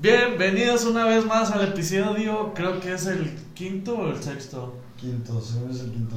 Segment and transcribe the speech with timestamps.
[0.00, 4.76] Bienvenidos una vez más al episodio, creo que es el quinto o el sexto.
[4.96, 6.16] Quinto, según es el quinto.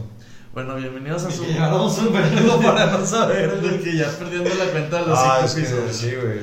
[0.53, 1.43] Bueno, bienvenidos a su.
[1.45, 3.59] Y llevamos un verbo para no saber.
[3.59, 6.39] De que ya perdiendo la cuenta de los Ah, cinco es que sí, güey.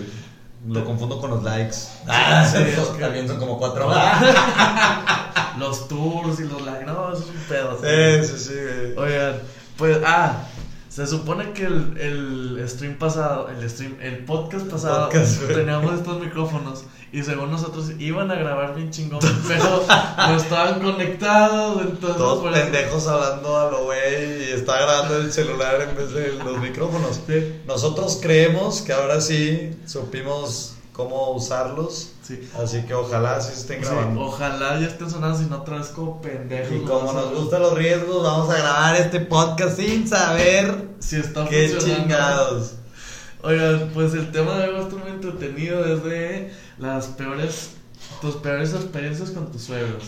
[0.67, 1.77] Lo confundo con los likes.
[2.09, 3.89] Ah, sí, es que- También son como cuatro.
[5.59, 6.85] Los tours y los likes.
[6.87, 7.79] No, eso es un pedo.
[7.81, 8.55] Sí, sí, sí,
[8.95, 9.09] güey.
[9.13, 9.35] Oigan,
[9.77, 10.45] pues, ah,
[10.99, 11.97] se supone que el,
[12.59, 17.93] el stream pasado, el stream, el podcast pasado, Podcast, teníamos estos micrófonos y según nosotros
[18.01, 19.85] iban a grabar bien chingón, pero
[20.17, 25.33] no estaban conectados, entonces Todos eso- pendejos hablando a lo güey y está grabando el
[25.33, 27.21] celular en vez de los micrófonos.
[27.67, 32.11] Nosotros creemos que ahora sí supimos cómo usarlos.
[32.25, 32.51] sí.
[32.61, 34.21] Así que ojalá sí estén Sí, grabando.
[34.23, 36.73] ojalá ya estén sonando, si no otra vez como pendejos.
[36.75, 41.47] Y como nos gustan los riesgos, vamos a grabar este podcast sin saber Si está
[41.49, 42.73] qué chingados.
[43.43, 47.71] Oigan, pues el tema de hoy va a estar muy entretenido desde las peores,
[48.21, 50.03] tus peores experiencias con tus suegros.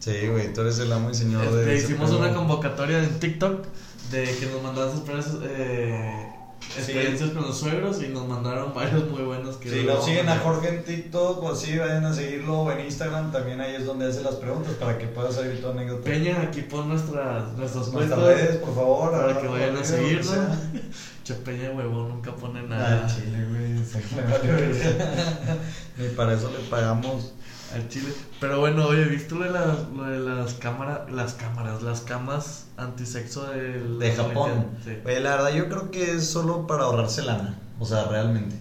[0.00, 3.64] Sí, güey, tú eres el amo y señor Este, de hicimos una convocatoria en TikTok
[4.10, 6.32] de que nos mandaran sus peores eh,
[6.76, 9.56] experiencias con los suegros y nos mandaron varios muy buenos.
[9.56, 12.70] Que Si luego no siguen a Jorge en TikTok o así, vayan a seguirlo o
[12.72, 16.02] en Instagram, también ahí es donde hace las preguntas para que pueda salir tu anécdota.
[16.04, 19.10] Peña, aquí pon nuestras, nuestras redes, por favor.
[19.12, 20.26] para ahora que vayan a olviden, seguirnos.
[20.28, 20.58] o sea.
[21.26, 23.06] Che, Peña, huevón, nunca pone Ah, nada.
[23.08, 25.56] chile, güey, se me vale verga.
[25.98, 27.32] Ni para eso le pagamos.
[27.76, 28.08] Al chile.
[28.40, 32.64] Pero bueno, oye, ¿viste lo de las, lo de las cámaras, las cámaras, las camas
[32.76, 34.66] antisexo del- De Japón.
[34.84, 34.96] Sí.
[35.04, 37.58] Oye, la verdad, yo creo que es solo para ahorrarse lana.
[37.78, 38.56] O sea, realmente.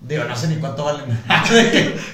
[0.00, 1.06] Digo, no sé ni cuánto valen.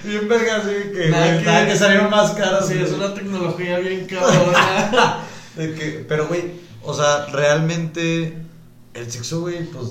[0.05, 2.67] Bien verga, así que, Nada que- nada que salieron más caras.
[2.67, 5.19] Sí, es una tecnología bien cabrona.
[5.57, 8.37] De que, pero, güey, o sea, realmente
[8.95, 9.87] el sexo, güey, pues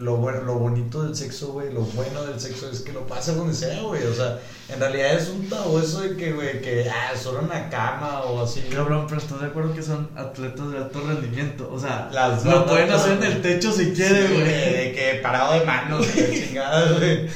[0.00, 3.32] lo bueno, lo bonito del sexo, güey, lo bueno del sexo es que lo pasa
[3.34, 4.02] donde sea, güey.
[4.04, 7.48] O sea, en realidad es un tabú eso de que, güey, que, ah, solo en
[7.48, 8.60] la cama o así.
[8.72, 11.68] Cabrón, pero estás de acuerdo que son atletas de alto rendimiento.
[11.72, 14.74] O sea, Las lo pueden hacer en el techo si Sí, quieren, güey, güey.
[14.74, 17.28] de que parado de manos, chingadas, güey.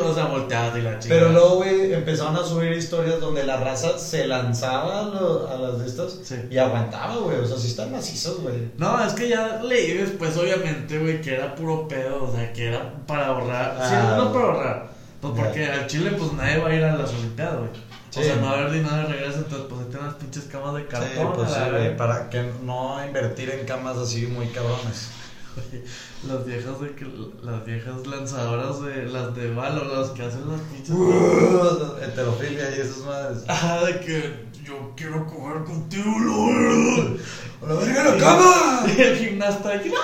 [0.00, 1.20] o sea, volteadas y la chingada.
[1.20, 5.56] Pero luego, güey, empezaron a subir historias donde la raza se lanzaba a, lo- a
[5.56, 6.36] las de estas Sí.
[6.50, 7.38] y aguantaba, güey.
[7.38, 8.54] O sea, sí están macizos, güey.
[8.78, 12.68] No, es que ya leí después, obviamente, güey, que era puro pedo, o sea, que
[12.68, 13.76] era para ahorrar.
[13.78, 14.14] Sí, Ah.
[14.18, 14.86] no para ahorrar.
[15.20, 17.70] Pues porque al Chile, pues nadie va a ir a las Olimpiadas, güey.
[18.10, 18.20] Sí.
[18.20, 20.44] O sea, no va a haber dinero de regreso, entonces, pues ahí tienen las pinches
[20.44, 21.32] camas de Sí, cartón.
[21.34, 21.96] pues sí, güey, verga.
[21.96, 25.10] para que no invertir en camas así muy cabrones.
[25.56, 25.84] Oye,
[26.26, 27.06] Las viejas de que
[27.42, 30.94] las viejas lanzadoras de las de balo, las que hacen las pinches.
[32.02, 33.44] Heterofilia y esas madres.
[33.48, 38.82] Ah, de que yo quiero coger contigo, lo ¡A la verga la cama!
[38.96, 39.96] Y el gimnasta de que no,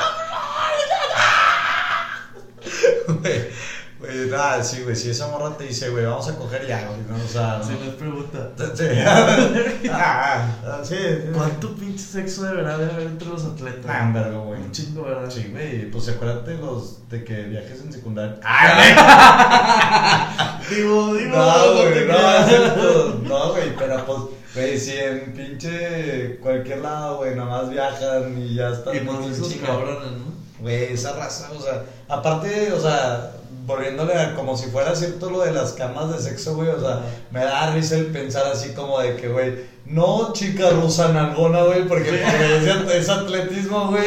[4.00, 6.86] Güey, güey, nada, sí, güey, si esa morra te dice, güey, vamos a coger ya,
[6.86, 7.78] güey, no, o sea, Si no.
[7.80, 8.50] no es pregunta.
[8.76, 8.84] Sí.
[9.90, 11.30] Ah, ah, sí, sí.
[11.34, 13.96] ¿Cuánto pinche sexo deberá de haber entre los atletas?
[14.00, 14.60] En verga, güey.
[14.60, 15.30] Un chingo, ¿verdad?
[15.30, 18.38] Sí, güey, pues acuérdate los de que viajes en secundaria.
[20.70, 24.18] Digo, digo, No, güey, no, no, güey, pero pues,
[24.54, 28.94] güey, si en pinche cualquier lado, güey, nomás viajan y ya están.
[28.96, 30.37] Y más en esos cabrones, ¿no?
[30.60, 33.32] Güey, esa raza, o sea, aparte, o sea,
[33.68, 37.02] volviéndole a como si fuera cierto lo de las camas de sexo, güey, o sea,
[37.30, 41.86] me da risa el pensar así como de que, güey, no chica rusa nalgona, güey,
[41.86, 44.04] porque, es, es atletismo, güey,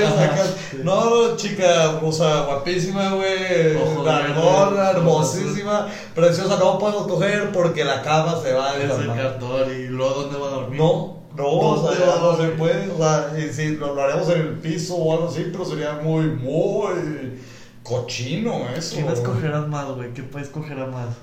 [0.83, 8.53] no chica rusa guapísima, güey, nalgona, hermosísima, preciosa, no puedo coger porque la cama se
[8.53, 10.79] va a Es el cartón y luego ¿dónde va a dormir?
[10.79, 12.57] No, no, o ¿Dónde sea, ya no se dormir?
[12.57, 15.65] puede, o sea, y si lo, lo haremos en el piso o algo así, pero
[15.65, 17.39] sería muy, muy
[17.83, 18.95] cochino eso.
[18.95, 20.13] ¿Quién escogerás más, güey?
[20.13, 21.15] ¿Qué país cogerá más?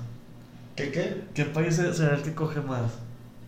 [0.75, 1.23] ¿Qué, qué?
[1.33, 2.99] ¿Qué país será el que coge más?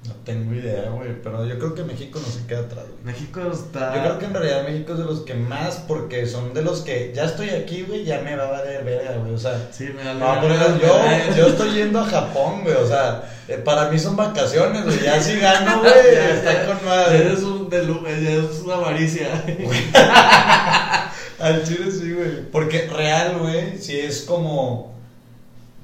[0.07, 3.03] No tengo idea, güey, pero yo creo que México no se queda atrás, güey.
[3.13, 3.93] México está...
[3.95, 6.81] Yo creo que en realidad México es de los que más, porque son de los
[6.81, 9.69] que ya estoy aquí, güey, ya me va a valer verga, güey, o sea.
[9.71, 13.57] Sí, me da No, pero yo, yo estoy yendo a Japón, güey, o sea, eh,
[13.63, 17.17] para mí son vacaciones, güey, ya si gano, güey, Ya, está con madre.
[17.19, 19.27] Eres un de lu- ya es una avaricia.
[21.39, 22.41] Al chile sí, güey.
[22.51, 24.95] Porque real, güey, sí es como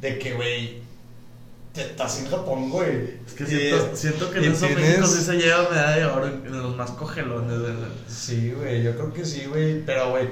[0.01, 0.81] de que, güey,
[1.83, 3.17] te estás en Japón, güey.
[3.25, 5.69] Es que Y siento, es- siento que y en eso tienes- México sí se lleva
[5.69, 7.59] medalla de oro en, en los más cogelones.
[7.59, 7.73] De,
[8.09, 9.81] Sí, güey, yo creo que sí, güey.
[9.85, 10.29] Pero, güey,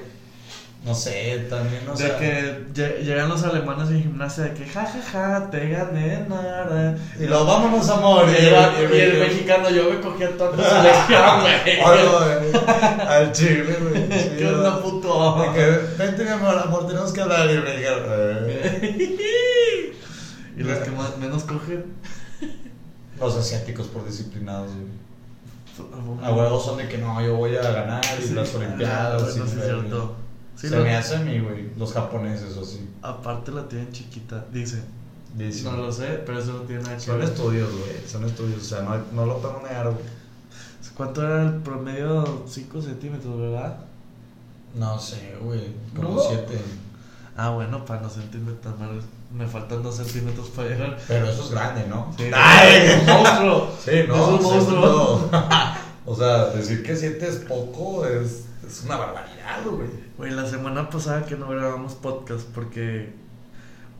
[0.83, 2.15] no sé, también, no de sé.
[2.19, 6.95] que lle- llegan los alemanes en gimnasia de que ja ja ja te gané nada.
[7.19, 8.25] Y lo vámonos, amor.
[8.30, 11.80] Y, el- y el mexicano, yo me cogí a toda selección, güey.
[12.51, 13.07] Güey.
[13.07, 14.09] Al chile, güey.
[14.38, 14.81] ¿Qué onda, güey.
[14.83, 15.41] puto?
[15.41, 17.48] De que, vente, mi amor, amor, tenemos que hablar.
[17.50, 19.41] Y el mexicano, eh.
[20.57, 21.85] Y los que más, menos cogen.
[23.19, 26.23] Los asiáticos por disciplinados, güey.
[26.23, 29.33] A huevos son de que no, yo voy a ganar y Sí, las olimpiadas.
[29.33, 30.15] sí, la- es cierto.
[30.55, 32.89] Sí, Se lo- me hace a mí, güey, los japoneses o así.
[33.01, 34.81] Aparte la tienen chiquita, dice.
[35.37, 35.65] Dicen.
[35.65, 38.65] No lo sé, pero eso no tiene nada que Son estudios, güey, son estudios, o
[38.65, 40.03] sea, no, no lo puedo negar, güey.
[40.95, 42.43] ¿Cuánto era el promedio?
[42.47, 43.77] 5 centímetros, ¿verdad?
[44.75, 46.19] No sé, güey, como No.
[46.21, 46.57] siete.
[47.35, 49.01] Ah, bueno, para no sentirme tan mal,
[49.35, 50.97] me faltan 2 centímetros para llegar.
[51.07, 52.13] Pero eso es grande, ¿no?
[52.17, 52.77] Sí, ¡Ay!
[52.85, 53.71] es un monstruo.
[53.83, 55.29] Sí, Es no, un monstruo.
[56.05, 59.89] o sea, decir que siete es poco es, es una barbaridad, güey.
[60.17, 63.13] Güey, la semana pasada que no grabamos podcast porque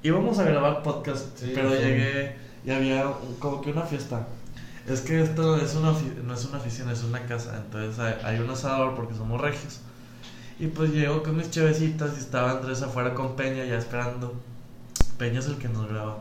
[0.04, 1.78] íbamos a grabar podcast, Sí, pero sí.
[1.78, 3.06] llegué y había
[3.40, 4.28] como que una fiesta.
[4.88, 5.94] Es que esto es una
[6.24, 9.80] no es una oficina, es una casa, entonces hay, hay un asador porque somos regios.
[10.60, 14.34] Y pues llego con mis chevecitas y estaba Andrés afuera con Peña ya esperando.
[15.18, 16.16] Peña es el que nos graba.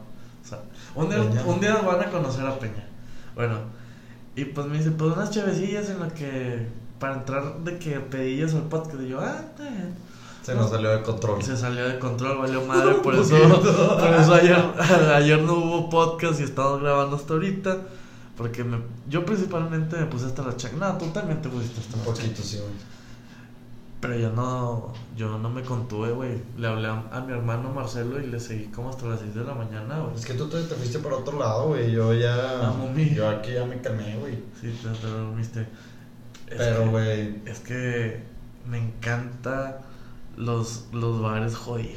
[0.45, 0.61] O sea,
[0.95, 1.45] un día, Peña.
[1.45, 2.87] un día van a conocer a Peña.
[3.35, 3.59] Bueno,
[4.37, 6.67] y pues me dice, pues unas chevecillas en lo que
[6.99, 9.03] para entrar de que pedillas al podcast.
[9.03, 9.43] Y yo, ah.
[10.43, 11.43] Se nos salió de control.
[11.43, 14.63] Se salió de control, valió madre, por eso, por eso ayer,
[15.15, 17.79] ayer no hubo podcast y estamos grabando hasta ahorita.
[18.37, 20.77] Porque me, yo principalmente me puse hasta la chaca.
[20.77, 22.73] No, tú también te pusiste hasta Un la poquito, sí, güey.
[24.05, 26.33] Pero yo no, yo no me contuve, güey.
[26.59, 29.45] Le hablé a, a mi hermano Marcelo y le seguí como hasta las 6 de
[29.45, 30.15] la mañana, güey.
[30.15, 31.91] Es que tú te, te fuiste para otro lado, güey.
[31.91, 32.69] Yo ya.
[32.69, 32.75] Ah.
[32.95, 34.35] Yo aquí ya me calmé, güey.
[34.61, 35.67] Sí, te, te dormiste.
[36.51, 37.41] Pero, güey.
[37.47, 38.23] Es que
[38.69, 39.81] me encanta
[40.37, 41.95] los, los bares jodidos,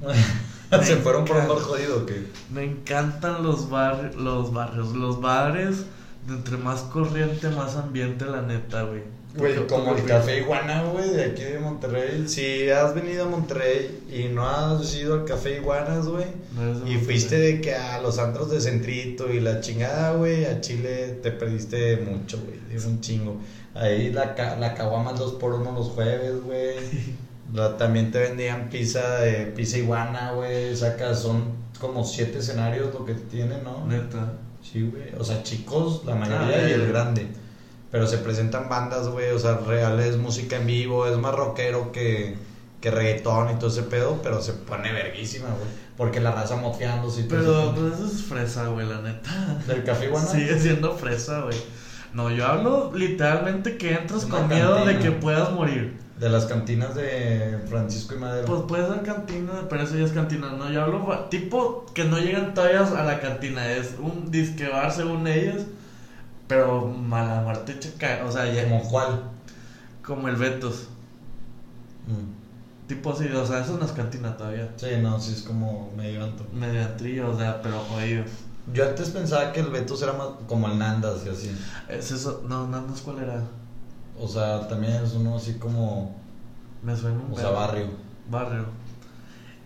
[0.00, 0.14] güey.
[0.84, 5.20] Se Me fueron por un bar jodido, que Me encantan los, bar, los barrios, los
[5.20, 5.84] bares
[6.28, 9.17] de entre más corriente, más ambiente, la neta, güey.
[9.38, 12.24] Güey, como el Café Iguana, güey, de aquí de Monterrey.
[12.26, 16.26] Si has venido a Monterrey y no has ido al Café Iguanas, güey,
[16.56, 20.60] No y fuiste de que a los antros de Centrito y la chingada, güey, a
[20.60, 23.36] Chile te perdiste mucho, güey, es un chingo.
[23.74, 26.74] Ahí la, la caguama al 2 por 1 los jueves, güey.
[27.78, 30.76] También te vendían pizza de pizza iguana, güey.
[30.76, 31.44] Sacas, son
[31.80, 33.86] como siete escenarios lo que tienen, ¿no?
[33.86, 34.32] Neta.
[34.62, 35.14] Sí, güey.
[35.18, 36.88] O sea, chicos, la mayoría Ah, y el ya.
[36.88, 37.26] grande.
[37.90, 39.30] Pero se presentan bandas, güey.
[39.30, 41.06] O sea, real es música en vivo.
[41.06, 42.36] Es más rockero que,
[42.80, 44.20] que reggaetón y todo ese pedo.
[44.22, 45.88] Pero se pone verguísima, güey.
[45.96, 47.88] Porque la raza moteándose y todo Pero ese pedo.
[47.88, 49.58] pues eso es fresa, güey, la neta.
[49.66, 50.26] ¿Del Café Iguana?
[50.26, 51.56] Sigue siendo fresa, güey.
[52.12, 55.96] No, yo hablo literalmente que entras Una con miedo de que puedas morir.
[56.18, 58.46] De las cantinas de Francisco y Madero.
[58.46, 60.50] Pues puede ser cantina, pero eso ya es cantina.
[60.52, 63.70] No, yo hablo tipo que no llegan todavía a la cantina.
[63.70, 65.62] Es un disque bar según ellos.
[66.48, 68.24] Pero mala muerte checa.
[68.26, 69.22] O sea, ya ¿Como cuál?
[70.08, 70.88] como el Betos.
[72.06, 72.88] Mm.
[72.88, 74.72] Tipo así, o sea, eso no es cantina todavía.
[74.76, 76.46] Sí, no, sí es como medio antro.
[76.50, 78.24] Mediantrillo, o sea, pero jodido.
[78.72, 81.56] Yo antes pensaba que el Betos era más como el Nandas y así.
[81.88, 83.42] Es eso, no, es cuál era.
[84.18, 86.16] O sea, también es uno así como.
[86.82, 87.88] Me suena un O sea, barrio.
[88.30, 88.64] Barrio.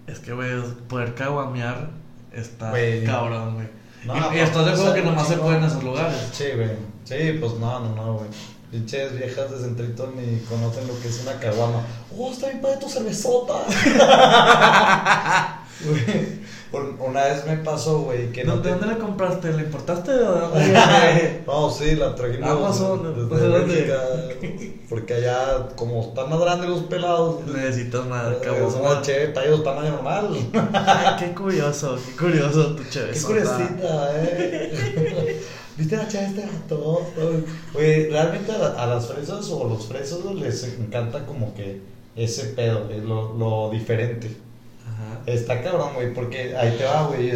[0.08, 0.50] Es que, güey,
[0.88, 1.90] poder caguamear
[2.32, 2.72] está
[3.06, 3.68] cabrón, güey.
[4.02, 5.46] No, y, y aparte estás de acuerdo que nomás se chingón.
[5.46, 6.16] puede en esos lugares.
[6.32, 6.70] Sí, güey.
[7.04, 8.28] Sí, pues no, no, no, güey.
[8.70, 11.82] Pinches viejas de Centrito ni conocen lo que es una caguama.
[12.16, 13.54] ¡Oh, está bien padre tu cervezota!
[16.72, 18.76] Una vez me pasó, güey, que no ¿Dónde, te...
[18.78, 19.52] ¿Dónde la compraste?
[19.52, 21.42] ¿La importaste o de dónde?
[21.46, 23.74] No, sí, la trajimos Amazon, desde ¿de dónde?
[23.74, 28.90] Bélgica, Porque allá, como están más grandes los pelados, Necesitas más es caguama.
[28.92, 30.28] una chévere, tallos tamaño normal.
[30.72, 33.12] Ay, qué curioso, qué curioso tu chévere.
[33.12, 35.42] Qué curiosita, eh.
[35.76, 37.00] ¿Viste la chava este gato?
[37.72, 41.80] Güey, realmente a, a las fresas o los fresos les encanta como que
[42.14, 44.30] ese pedo, güey, lo, lo diferente.
[45.12, 45.20] Ajá.
[45.26, 47.30] Está cabrón, güey, porque ahí te va, güey.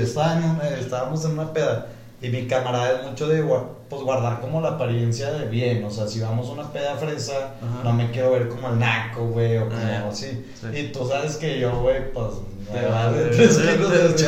[0.63, 1.87] eh, estábamos en una peda
[2.23, 3.43] y mi camarada es mucho de
[3.91, 5.85] pues, guardar como la apariencia de bien.
[5.85, 7.83] O sea, si vamos a una peda fresa, Ajá.
[7.85, 10.45] no me quiero ver como el naco, güey, o como Ah, así.
[10.61, 10.79] Sí.
[10.79, 12.27] Y tú sabes que yo, güey, pues.
[12.67, 14.27] Te me vale, vale tres kilos de.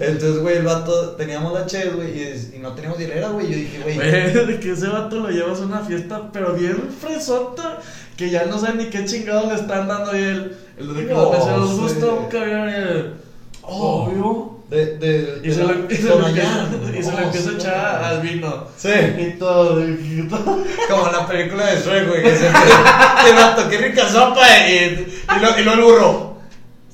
[0.00, 3.46] Entonces, güey, el vato, teníamos la chez, güey, y, y no teníamos dinero, güey.
[3.50, 3.96] Yo dije, güey.
[4.32, 7.78] Güey, de que ese vato lo llevas a una fiesta, pero bien fresota,
[8.20, 11.12] que ya no sé ni qué chingados le están dando y el, el de que
[11.14, 13.14] No, los meseros gusta un cabrón y el,
[13.62, 14.56] obvio.
[14.68, 17.20] De, de, Y de se la- lo, y se lo empieza, y se lo Oh,
[17.22, 18.64] empieza a echar al vino.
[18.76, 18.88] Sí.
[19.18, 20.58] Y todo, y todo.
[20.88, 25.40] Como en la película de Shrek, güey, que se vato, qué rica sopa y, y,
[25.40, 26.34] lo, y lo el burro.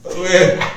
[0.04, 0.75] Güey.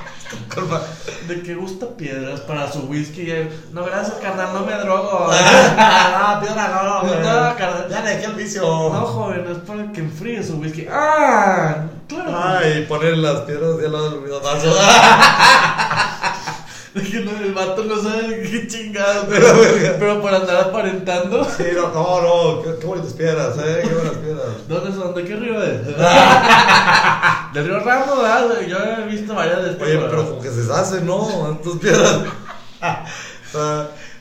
[1.27, 3.27] De que gusta piedras para su whisky.
[3.72, 5.27] No, gracias, carnal, no me drogo.
[5.32, 7.88] no, piedra no, no, carnal.
[7.89, 8.62] Ya le dejé el vicio.
[8.62, 10.88] No, joven, es para que enfríe su whisky.
[10.91, 11.86] ¡Ah!
[12.08, 12.32] Claro.
[12.36, 14.75] Ay, poner las piedras de lado del vaso.
[16.93, 19.48] De que no, el vato no sabe qué chingado, pero,
[20.00, 21.46] pero por andar aparentando.
[21.46, 24.67] Sí, no, no, no, qué, qué bonitas piedras, eh, qué buenas piedras.
[24.67, 25.13] ¿Dónde son?
[25.13, 25.86] ¿De qué río es?
[27.53, 28.62] Del río Ramos, ¿verdad?
[28.67, 31.60] Yo he visto varias de este Oye, pero como que se deshace, ¿no?
[31.63, 32.22] Tus piedras.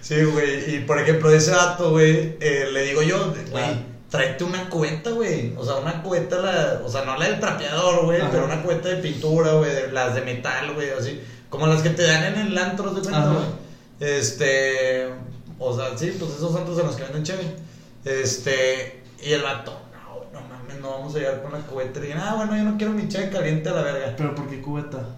[0.01, 0.75] Sí, güey.
[0.77, 3.79] Y por ejemplo, ese vato, güey, eh, le digo yo, güey, Ah.
[4.11, 5.55] tráete una cubeta, güey.
[5.57, 8.89] O sea, una cubeta, la, o sea, no la del trapeador, güey, pero una cubeta
[8.89, 11.21] de pintura, güey, las de metal, güey, así.
[11.51, 13.45] Como las que te dan en el antro, ¿te cuenta, güey?
[14.01, 15.09] Este,
[15.59, 17.57] o sea, sí, pues esos antros en los que venden chévere.
[18.05, 22.01] Este, y el vato, no, no mames, no vamos a llegar con la cubeta.
[22.05, 24.15] Y ah, bueno, yo no quiero mi cheve caliente a la verga.
[24.17, 25.17] ¿Pero por qué cubeta?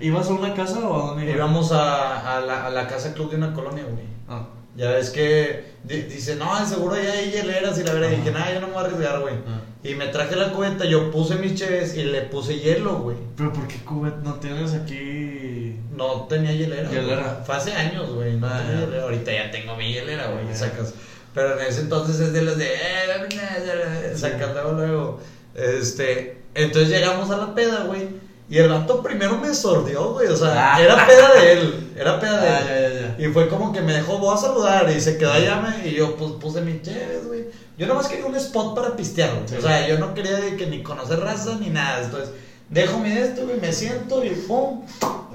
[0.00, 1.36] ¿Ibas a una casa o a dónde ibas?
[1.36, 4.04] Íbamos a, a, la, a la casa club de una colonia, güey.
[4.28, 8.10] Ah, Ya ves que di- dice, no, de seguro ya hay hieleras y la verdad.
[8.10, 9.34] Y dije, nada, yo no me voy a arriesgar, güey.
[9.46, 9.60] ah.
[9.84, 13.16] Y me traje la cubeta, yo puse mis cheves y le puse hielo, güey.
[13.36, 14.16] ¿Pero por qué cubeta?
[14.22, 15.76] ¿No tienes aquí...?
[15.96, 16.88] No tenía hielera.
[16.88, 17.00] güey.
[17.00, 17.42] Hielera.
[17.44, 18.36] Fue hace años, güey.
[18.36, 18.80] No Ah, tenía ya.
[18.86, 19.02] hielera.
[19.02, 20.44] Ahorita ya tengo mi hielera, güey.
[20.46, 20.56] Ah, ya.
[20.56, 20.94] Sacas.
[21.34, 25.20] Pero en ese entonces es de las de, eh, dame una", sacas luego, luego.
[25.54, 28.08] Este, entonces llegamos a la peda, güey.
[28.48, 30.28] Y el vato primero me sordió, güey.
[30.28, 30.82] O sea, Ah.
[30.82, 31.88] era peda de él.
[31.96, 32.91] Era peda de Ah, él.
[33.18, 34.90] Y fue como que me dejó, voy a saludar.
[34.96, 37.44] Y se quedó allá y yo pues, puse mi chéves, güey.
[37.78, 39.30] Yo nomás quería un spot para pistear.
[39.46, 39.56] Sí.
[39.56, 42.04] O sea, yo no quería de que ni conocer raza ni nada.
[42.04, 42.30] Entonces,
[42.68, 44.82] dejo mi de esto, güey, me siento y pum.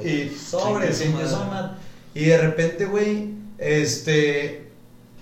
[0.03, 0.89] Y sobre,
[1.49, 1.77] man.
[2.13, 4.63] Y de repente, güey, este.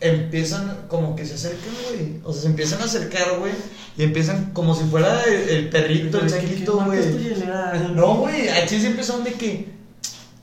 [0.02, 2.20] Empiezan como que se acercan, güey.
[2.26, 3.54] O sea, se empiezan a acercar, güey.
[3.98, 7.18] Y empiezan como si fuera el, el perrito, el ¿Qué- qué changuito, marca es tu
[7.18, 7.96] güey.
[7.96, 9.70] No, güey, aquí sí empezaron de que.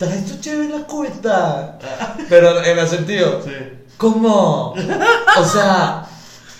[0.06, 1.78] Traes tu chévere en la cubeta.
[2.28, 3.50] Pero en el sentido, Sí.
[3.97, 4.75] ¿cómo?
[5.38, 6.06] O sea,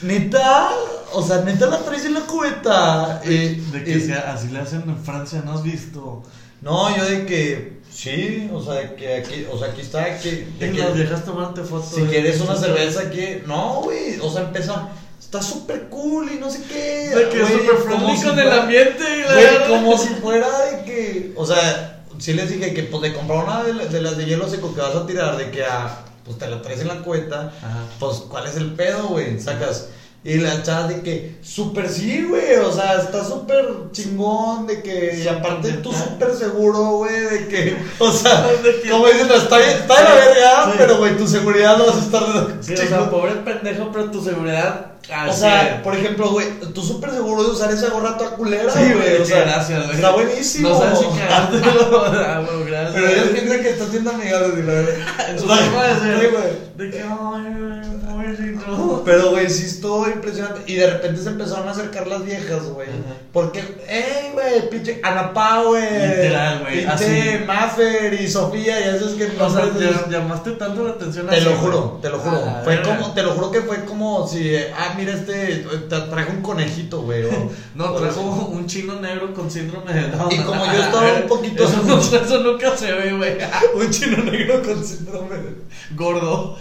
[0.03, 0.71] neta.
[1.15, 3.21] O sea, neta la traes en la cubeta.
[3.25, 6.23] De que sea, así le hacen en Francia, ¿no has visto?
[6.61, 7.83] No, yo de que.
[7.93, 9.47] Sí, o sea, de que aquí.
[9.53, 10.19] O sea, aquí está.
[10.19, 11.91] Que, de que- viejas tomarte fotos.
[11.95, 13.43] si quieres una cerveza aquí.
[13.47, 14.19] No, güey.
[14.21, 14.89] O sea, empezaron.
[15.21, 17.11] Está súper cool y no sé qué.
[17.15, 19.05] De que es súper friendly con el ambiente.
[19.33, 21.33] Güey, como si fuera de que.
[21.37, 21.92] O sea,
[22.23, 24.81] sí les dije que pues de comprar una de, de las de hielo seco que
[24.81, 27.81] vas a tirar, de que ah, pues te la traes en la cuenta, Ajá.
[27.99, 29.88] pues cuál es el pedo, güey, sacas.
[30.25, 35.21] Y la chavas de que, súper sí, güey, o sea, está súper chingón, de que,
[35.21, 38.49] y aparte tú Súper seguro, güey, de que, o sea,
[38.88, 40.73] como dicen, está, está de la verga, sí.
[40.79, 44.23] pero, güey, tu seguridad lo vas a estar Sí, o sea, pobre pendejo, pero tu
[44.23, 44.92] seguridad.
[45.29, 48.79] O sea, por ejemplo, güey, tú súper seguro de usar esa gorra toda culera, Sí,
[48.79, 48.95] güey.
[48.97, 49.97] güey, o sea, gracias, güey.
[49.97, 50.69] Está buenísimo.
[50.69, 52.05] No sabes si cagártelo.
[52.07, 52.93] Ah, bueno, gracias.
[52.95, 54.95] Pero ellos piensan que estás siendo amigable, y la verdad.
[55.31, 56.31] En su O sea, forma de ser.
[56.31, 56.53] güey.
[56.77, 59.03] De que, ay, pobrecito.
[59.05, 60.61] Pero, güey, sí estuvo impresionante.
[60.67, 62.89] Y de repente se empezaron a acercar las viejas, güey.
[63.33, 65.83] Porque, ey, güey, pinche Anapá, güey.
[65.83, 67.45] Literal, güey, Pinche.
[67.47, 71.41] Maffer y Sofía, y eso es que O sea, ya- llamaste tanto la atención Te
[71.41, 71.63] lo güey.
[71.63, 72.43] juro, te lo juro.
[72.47, 75.57] Ah, fue como, te lo juro que fue como si, eh, ah, mira este,
[75.89, 77.25] te trajo un conejito, güey.
[77.25, 80.33] o- No, trajo un chino negro con síndrome de Down.
[80.33, 83.37] Y como yo estaba un poquito- Eso, no- eso nunca se ve, güey.
[83.75, 85.37] un chino negro con síndrome.
[85.37, 85.57] de-
[85.95, 86.57] Gordo.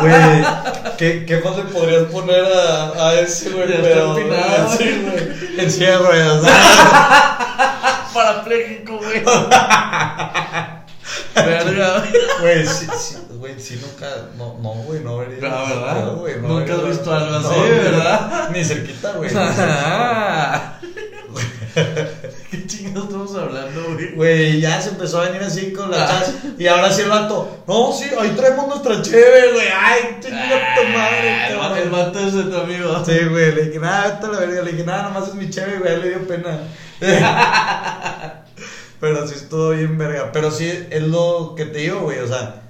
[0.00, 0.44] Güey,
[0.98, 3.66] ¿qué, ¿qué más le podrías poner a, a ese, güey?
[3.82, 5.58] Pero, sí, güey.
[5.58, 5.98] En silla.
[8.14, 9.22] Parapléjico, güey.
[11.34, 12.04] Verga.
[12.40, 14.06] Güey, sí, sí, güey, sí, nunca,
[14.38, 15.38] no, no, güey, no vería.
[15.50, 16.04] Ah, ¿verdad?
[16.06, 18.50] No, güey, no Nunca has visto algo así, No, ¿verdad?
[18.52, 19.30] Ni cerquita, güey.
[19.36, 20.78] Ah.
[22.50, 24.14] ¿Qué chingados estamos hablando, güey?
[24.14, 26.08] Güey, ya se empezó a venir así con la Ah.
[26.20, 26.34] chas.
[26.58, 27.64] Y ahora sí el vato.
[27.66, 29.66] No, sí, ahí traemos nuestra chévere, güey.
[29.74, 31.78] Ay, chinga tu madre, Ah, el va- cabrón.
[31.82, 33.02] El vato es de tu amigo.
[33.04, 34.62] Sí, güey, le dije, nada, vete a la verga.
[34.62, 36.00] Le dije, nada, nomás es mi chévere, güey.
[36.02, 36.58] Le dio pena.
[39.00, 40.30] Pero sí estuvo bien verga.
[40.32, 42.18] Pero sí, es lo que te digo, güey.
[42.18, 42.61] O sea,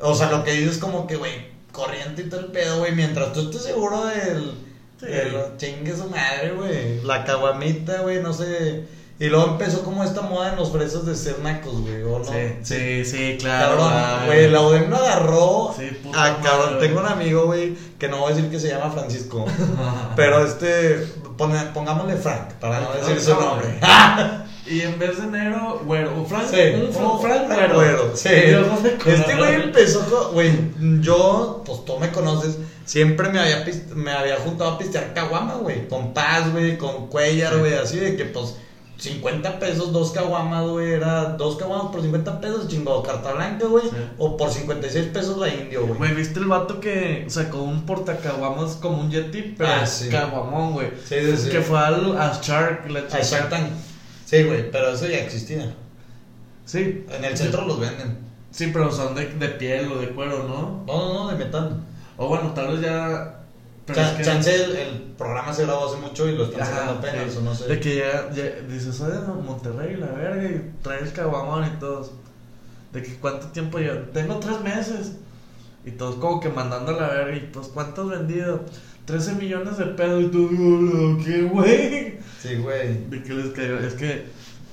[0.00, 1.32] o sea, lo que dices es como que, güey,
[1.72, 2.92] corriente y todo el pedo, güey.
[2.94, 4.54] Mientras tú estés seguro del.
[5.00, 5.06] Sí.
[5.06, 7.02] del chingue su madre, güey.
[7.04, 8.84] La caguamita, güey, no sé.
[9.18, 12.02] Y luego empezó como esta moda en los fresas de ser nacos, güey.
[12.02, 12.24] ¿o no?
[12.24, 13.76] Sí, sí, sí, claro.
[13.78, 15.74] Cabrón, güey, la UDEM lo agarró.
[15.78, 18.58] Sí, puta Ah, cabrón, madre, tengo un amigo, güey, que no voy a decir que
[18.58, 19.44] se llama Francisco.
[20.16, 23.78] pero este, pone- pongámosle Frank, para no decir su nombre.
[24.66, 26.14] Y en vez de negro, güero.
[26.14, 28.10] Un Frank, Sí, un Fra- un Frank Frank güero.
[28.14, 28.28] Sí.
[28.28, 30.52] Este güey empezó con, güey,
[31.00, 33.64] yo, pues tú me conoces, siempre me había,
[33.94, 37.58] me había juntado a pistear caguama, güey, con Paz, güey, con Cuellar, Sí.
[37.58, 38.56] güey, así de que, pues,
[38.98, 43.84] 50 pesos, dos caguamas, güey, era dos caguamas por 50 pesos, chingado, carta blanca, güey,
[43.84, 43.96] Sí.
[44.18, 45.96] o por 56 pesos la indio, güey.
[45.98, 49.54] Güey, ¿viste el vato que sacó un portacaguamas como un Yeti?
[49.56, 50.88] Pero Ah, caguamón, güey.
[51.08, 51.48] Sí, sí, sí.
[51.50, 53.22] Que fue al, a Shark, la A chica.
[53.22, 53.68] Shark Tank.
[54.30, 55.74] Sí, güey, pero eso ya existía.
[56.64, 57.04] Sí.
[57.10, 58.18] En el centro los venden.
[58.52, 60.84] Sí, pero son de, de piel o de cuero, ¿no?
[60.86, 61.80] No, no, no, de metal.
[62.16, 63.40] O bueno, tal vez ya.
[63.86, 66.64] Pero Cha- es que- Chance el, el programa se grabó hace mucho y lo están
[66.66, 67.66] sacando apenas, o no sé.
[67.66, 71.80] De que ya, ya dices, soy de Monterrey, la verga, y trae el caguamón y
[71.80, 72.12] todos.
[72.92, 74.02] De que cuánto tiempo lleva.
[74.12, 75.12] Tengo tres meses.
[75.84, 77.36] Y todos como que mandando a la verga.
[77.36, 78.60] Y pues, ¿cuánto has vendido?
[79.06, 80.22] 13 millones de pesos.
[80.22, 82.18] Y tú, "Hola, ¿qué, güey?
[82.42, 83.08] Sí, güey.
[83.10, 83.78] De que les cayó.
[83.78, 84.26] Es que.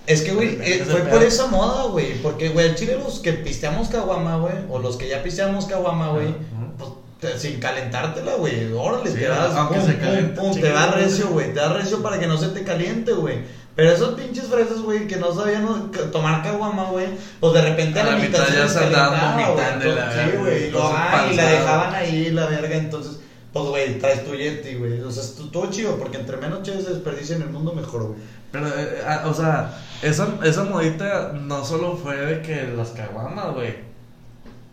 [0.06, 2.14] Es que, güey, eh, fue por esa moda, güey.
[2.22, 6.10] Porque, güey, el chile los que pisteamos caguama, güey, o los que ya pisteamos caguama,
[6.12, 6.28] güey,
[6.78, 8.72] pues te- sin calentártela, güey.
[8.72, 11.48] Órale, Sí, te das, aunque pum, se pum, caliente pum, te da recio, güey.
[11.54, 13.40] Te da recio para que no se te caliente, güey.
[13.76, 17.08] Pero esos pinches fresas, güey, que no sabían tomar caguama, güey,
[17.42, 20.32] pues de repente a la, mitad, se ya les se andaban calentaba, güey.
[20.32, 21.34] Sí, güey.
[21.34, 23.20] y la dejaban ahí, la verga, entonces...
[23.58, 25.02] Pues, güey, traes tu Yeti, güey.
[25.02, 28.20] O sea, estuvo chido, porque entre menos chéves se desperdicia en el mundo, mejor, güey.
[28.52, 33.56] Pero, eh, ah, o sea, esa, esa modita no solo fue de que las caguamas,
[33.56, 33.74] güey.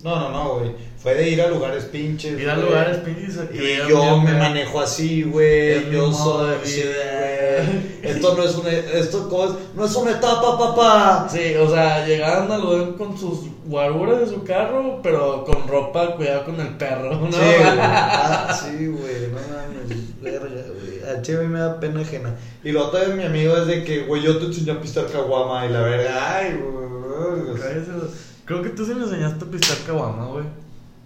[0.04, 0.70] No, no, no, güey.
[0.98, 2.38] Fue de ir a lugares pinches.
[2.38, 2.66] Ir a güey.
[2.66, 5.90] lugares pinches y yo me manejo así, güey.
[5.90, 6.56] Yo soy.
[6.62, 7.94] sí, güey.
[8.02, 8.70] Esto no es una.
[8.70, 9.50] Esto ¿cómo es?
[9.74, 11.26] no es una etapa, papá.
[11.32, 16.16] Sí, o sea, llegaban al lugar con sus guaruras de su carro, pero con ropa,
[16.16, 17.32] cuidado con el perro, ¿no?
[17.32, 17.78] Sí, güey.
[17.80, 19.28] Ah, sí, güey.
[19.32, 20.20] No mames.
[20.20, 21.16] Verga, güey.
[21.16, 22.34] A Cheve me da pena ajena.
[22.62, 25.06] Y lo otro de mi amigo es de que, güey, yo te enseñé a pistar
[25.06, 26.36] caguama y la verga.
[26.36, 27.58] Ay, güey.
[27.58, 28.33] Cállese.
[28.44, 30.44] Creo que tú sí me enseñaste a pistar caguama, güey.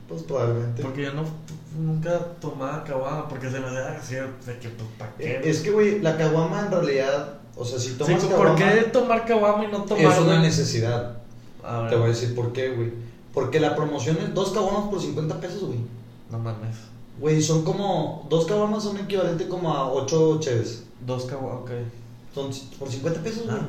[0.09, 0.83] Pues probablemente.
[0.83, 1.23] Porque yo no,
[1.78, 5.40] nunca tomaba caguama, porque se me hacía así, de que, pues, ¿para qué?
[5.45, 7.35] Es que, güey, la caguama en realidad.
[7.57, 8.57] O sea, si Sí, tomas ¿Por caguama.
[8.57, 11.18] qué tomar caguama y no tomar Es una necesidad.
[11.62, 12.92] A ver, Te voy a decir por qué, güey.
[13.35, 15.80] Porque la promoción es dos caguamas por 50 pesos, güey.
[16.30, 16.76] No mames.
[17.21, 18.26] Güey, son como.
[18.30, 20.85] Dos caguamas son equivalente como a 8 cheves.
[21.07, 21.71] Dos caguamas, ok.
[22.35, 23.57] Son por 50 pesos, güey.
[23.59, 23.66] Ah,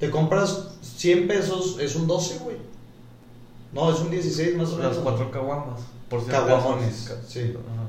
[0.00, 2.56] Te compras 100 pesos, es un 12, güey.
[3.72, 4.94] No, es un 16 más o menos.
[4.96, 5.80] las cuatro caguamas.
[6.08, 7.54] Por Caguamones, sí.
[7.54, 7.86] Ajá.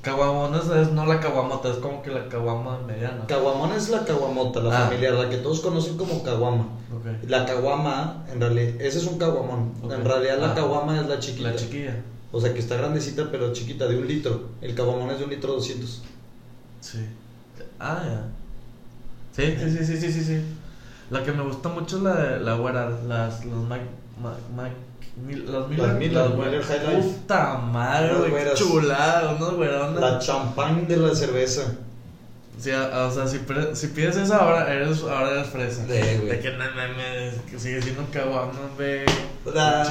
[0.00, 3.26] Caguamones es no la caguamota, es como que la caguama mediana.
[3.26, 4.84] Caguamón es la caguamota, la Ah.
[4.86, 6.68] familiar, la que todos conocen como caguama.
[7.26, 9.72] La caguama, en realidad, ese es un caguamón.
[9.82, 10.54] En realidad, la Ah.
[10.54, 11.50] caguama es la chiquita.
[11.50, 11.96] La chiquilla.
[12.30, 14.48] O sea, que está grandecita, pero chiquita, de un litro.
[14.62, 16.00] El caguamón es de un litro 200.
[16.80, 17.04] Sí.
[17.80, 18.28] Ah, ya.
[19.32, 20.42] Sí, sí, sí, sí, sí, sí, sí.
[21.10, 23.80] La que me gusta mucho es la de la güera, las, los Mac,
[24.22, 24.72] Mac, Mac,
[25.26, 26.36] Mil- las Miller, Las Miller, güeras.
[26.52, 27.08] Miller High Life.
[27.20, 28.58] Puta madre, Unas güey, qué güeras.
[28.58, 30.00] chulada, unos güerones.
[30.00, 31.62] La champán de la cerveza.
[32.60, 35.82] Sí, a- o sea, si, pre- si pides esa ahora eres, ahora eres fresa.
[35.86, 35.92] Sí.
[36.26, 39.02] De que no mames, que sigue siendo caguama, güey.
[39.44, 39.84] No, no,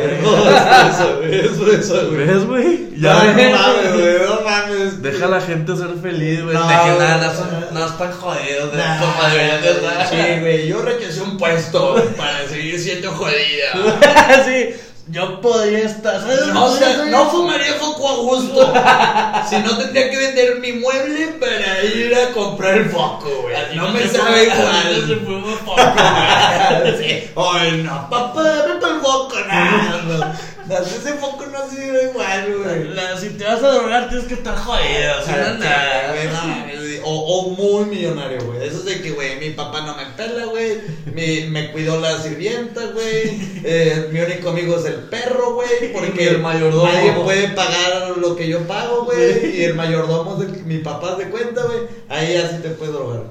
[0.00, 2.88] es fresa, güey, es fresa, güey.
[2.98, 5.02] Ya, no mames, güey, no mames.
[5.02, 6.54] Deja a la gente ser feliz, güey.
[6.54, 10.06] No, de que nada, no, son, no están jodidos, de Nah, como deberían de estar.
[10.08, 14.44] Sí, güey, yo rechacé un puesto para seguir siendo jodida.
[14.46, 14.74] sí,
[15.08, 16.20] yo podría estar.
[16.52, 18.72] No, o sea, no fumaría foco a gusto.
[19.48, 23.76] Si no tendría que vender mi mueble para ir a comprar el foco, güey.
[23.76, 25.20] No me se sabe No se igual.
[25.26, 26.96] fue poco, güey.
[26.98, 27.30] Sí.
[27.36, 30.53] Ay, no, papá, dame el foco, no.
[30.70, 32.94] Ese foco no sirve igual, güey.
[32.94, 35.12] La- Si te vas a drogar, tienes que estar jodido.
[35.58, 36.12] Nada.
[36.12, 37.00] güey, no güey.
[37.04, 38.66] O, o muy millonario, güey.
[38.66, 40.78] Eso es de que, güey, mi papá no me pela, güey.
[41.14, 43.60] Mi, me cuidó la sirvienta, güey.
[43.62, 45.92] Eh, mi único amigo es el perro, güey.
[45.92, 46.86] Porque el mayordomo.
[46.90, 49.58] nadie puede pagar lo que yo pago, güey.
[49.60, 51.80] Y el mayordomo es de mi papá de cuenta, güey.
[52.08, 53.22] Ahí así te puedes drogar.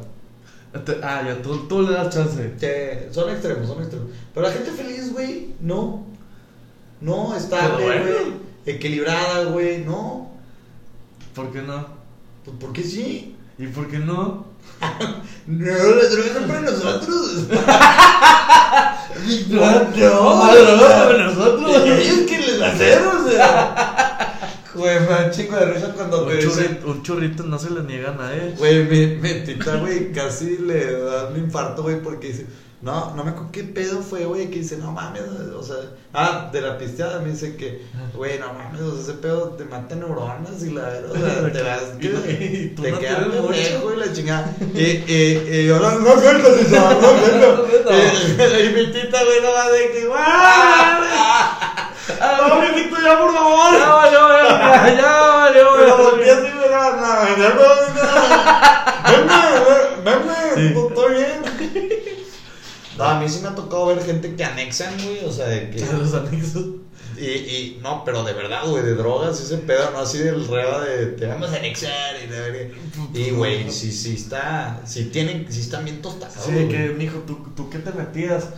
[0.86, 2.54] Te- Ah, ya, tú, tú le das chance.
[2.60, 4.10] Que son extremos, son extremos.
[4.34, 6.06] Pero la gente feliz, güey, no.
[7.04, 8.34] No, estable, güey.
[8.66, 10.32] Equilibrada, güey, no.
[11.36, 11.86] ¿Por qué no?
[12.46, 13.36] Pues porque sí.
[13.58, 14.46] ¿Y por qué no?
[15.46, 17.48] No, las drogas son para nosotros.
[19.50, 21.88] No, no, no, nosotros.
[21.88, 24.66] Y ellos que les hacemos, o sea.
[24.74, 26.50] Güey, me da un chingo de risa cuando Un dicen.
[26.50, 28.56] churrito, un churrito no se le niega a nadie.
[28.58, 32.48] Güey, mi, mi tita, güey, casi le da un infarto, güey, porque dice,
[32.84, 35.22] no, no me acuerdo qué pedo fue, güey, que dice, no mames,
[35.56, 35.78] o sea,
[36.14, 37.82] ah, de la pisteada me dice que,
[38.14, 41.52] güey, no mames, o sea, ese pedo te mata neuronas y la verdad, o sea,
[41.54, 44.54] te vas, no- y tú te no quedas pendejo y la chingada.
[44.76, 47.92] Y, y, y yo, no, no suelto, César, no suelto.
[47.94, 51.04] Y, mi tita, güey, no va de que, ¡guau!
[52.50, 53.74] ¡No, mijito, ya, por favor!
[53.80, 57.64] Ya valió, verga, ya valió, Pero volví así, mira, no, ya no,
[59.10, 59.40] Venme,
[60.04, 60.66] venme, Sí.
[60.88, 61.42] estoy bien.
[61.44, 62.03] No,
[63.00, 65.80] a mí sí me ha tocado ver gente que anexan, güey, o sea, de que...
[65.94, 66.66] Los anexos.
[67.18, 70.82] Y, y, no, pero de verdad, güey, de drogas, ese pedo, no así del reba
[70.82, 72.76] de te vamos a anexar y verga.
[73.14, 76.36] Y, güey, sí, sí está, sí tienen, sí están bien tostados.
[76.44, 78.50] Sí, que, mijo, ¿tú, ¿tú qué te metías?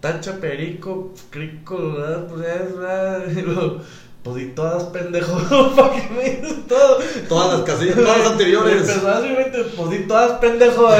[0.00, 2.26] Tacha, perico, crico, ¿verdad?
[2.28, 3.82] Pues ya
[4.22, 5.36] Y Pues di todas, pendejo,
[5.74, 6.98] ¿para qué me dices todo?
[7.28, 8.88] Todas las casillas, todas las anteriores.
[8.88, 10.88] Así, güey, te- pues di todas, pendejo.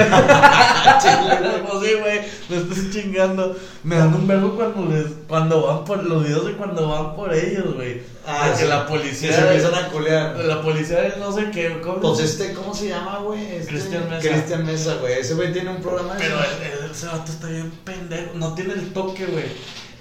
[1.73, 3.57] Pues sí, güey, me estoy chingando.
[3.85, 7.33] Me dan un verbo cuando les, cuando van por, los videos de cuando van por
[7.33, 8.03] ellos, güey.
[8.27, 8.69] Ah, que sí.
[8.69, 9.33] la Que policía...
[9.33, 10.37] se empiezan a culear.
[10.45, 12.01] La policía no sé qué, ¿cómo?
[12.01, 13.41] Pues este, ¿cómo se llama, güey?
[13.57, 14.29] Este, Cristian Mesa.
[14.29, 15.15] Cristian Mesa, güey.
[15.21, 16.37] Ese güey tiene un programa de Pero
[16.93, 19.45] ese vato está bien pendejo, no tiene el toque, güey.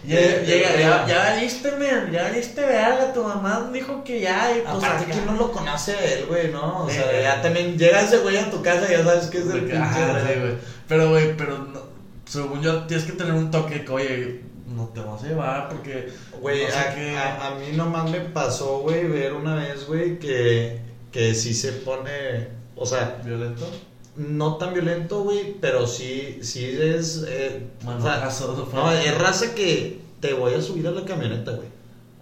[0.07, 4.19] Eh, Llega, llega, eh, ya, ya valiste, man, ya valiste, verga, tu mamá dijo que
[4.21, 5.13] ya, y pues Aparte acá.
[5.13, 6.85] que no lo conoce a él, güey, ¿no?
[6.85, 9.37] O sea, Eh, ya también llega ese güey a tu casa y ya sabes que
[9.37, 10.39] es el que, pinche.
[10.39, 10.53] güey.
[10.87, 11.81] Pero, güey, pero no-
[12.25, 16.09] según yo, tienes que tener un toque que, oye, no te vas a llevar porque.
[16.39, 17.15] Güey, no sé a, qué.
[17.17, 20.79] a- a mí nomás me pasó, güey, ver una vez, güey, que,
[21.11, 23.69] que sí se pone, o sea, ¿Violento?
[24.15, 29.17] No tan violento, güey, pero sí, sí es, eh, Bueno, o sea, caso, no, es
[29.17, 31.69] raza que te voy a subir a la camioneta, güey.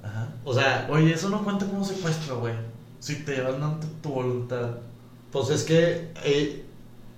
[0.03, 0.29] Ajá.
[0.43, 2.53] O sea, Oye, eso no cuenta como secuestro, güey.
[2.99, 4.77] Si te llevan ante tu voluntad.
[5.31, 6.65] pues es que, eh,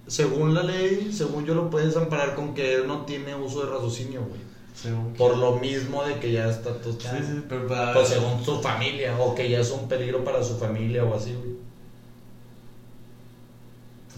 [0.08, 3.72] según la ley, según yo lo puedes amparar con que él no tiene uso de
[3.72, 4.42] raciocinio, güey.
[4.74, 7.18] Según Por lo mismo de que ya está tostado.
[7.18, 7.94] Sí, sí, pero para.
[7.94, 11.34] Pues según su familia, o que ya es un peligro para su familia o así,
[11.34, 11.52] güey.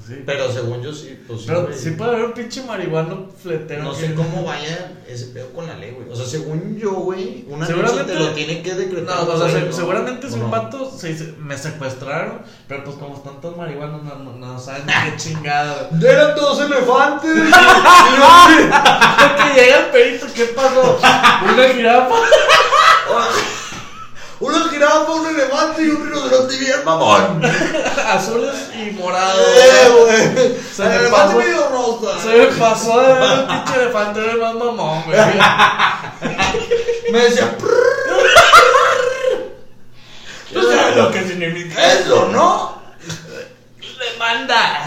[0.05, 0.21] Sí.
[0.25, 1.77] Pero según yo sí, pues sí, Pero güey.
[1.77, 3.83] sí puede haber un pinche marihuano fletero.
[3.83, 6.09] No que- sé cómo vaya ese pedo con la ley, güey.
[6.11, 9.15] O sea, según yo, güey, una Seguramente- te lo tiene que decretar.
[9.15, 10.49] No, o sea, güey, se- seguramente es ¿O un no?
[10.49, 14.85] vato, se, se- me secuestraron, pero pues como están todos marihuanos, no, no, no saben
[14.85, 15.89] ni qué chingada.
[16.01, 17.33] ¡Eran dos elefantes!
[19.37, 20.99] que llega el perito, ¿qué pasó?
[21.53, 22.15] Una jirafa.
[24.45, 27.41] una jirafa, un elefante y un rinoceronte bien mamón.
[28.08, 29.47] Azules y morados.
[29.56, 30.58] ¡Eh, güey!
[30.73, 31.38] Se me elefante pasó.
[31.38, 32.21] medio rosa.
[32.21, 35.19] Se me pasó de ver el pinche elefante, era el más mamón, güey.
[37.12, 37.56] Me decía,
[40.51, 41.93] ¿Tú sabes lo que significa?
[41.93, 42.82] eso, ¿no?
[44.13, 44.84] Demanda.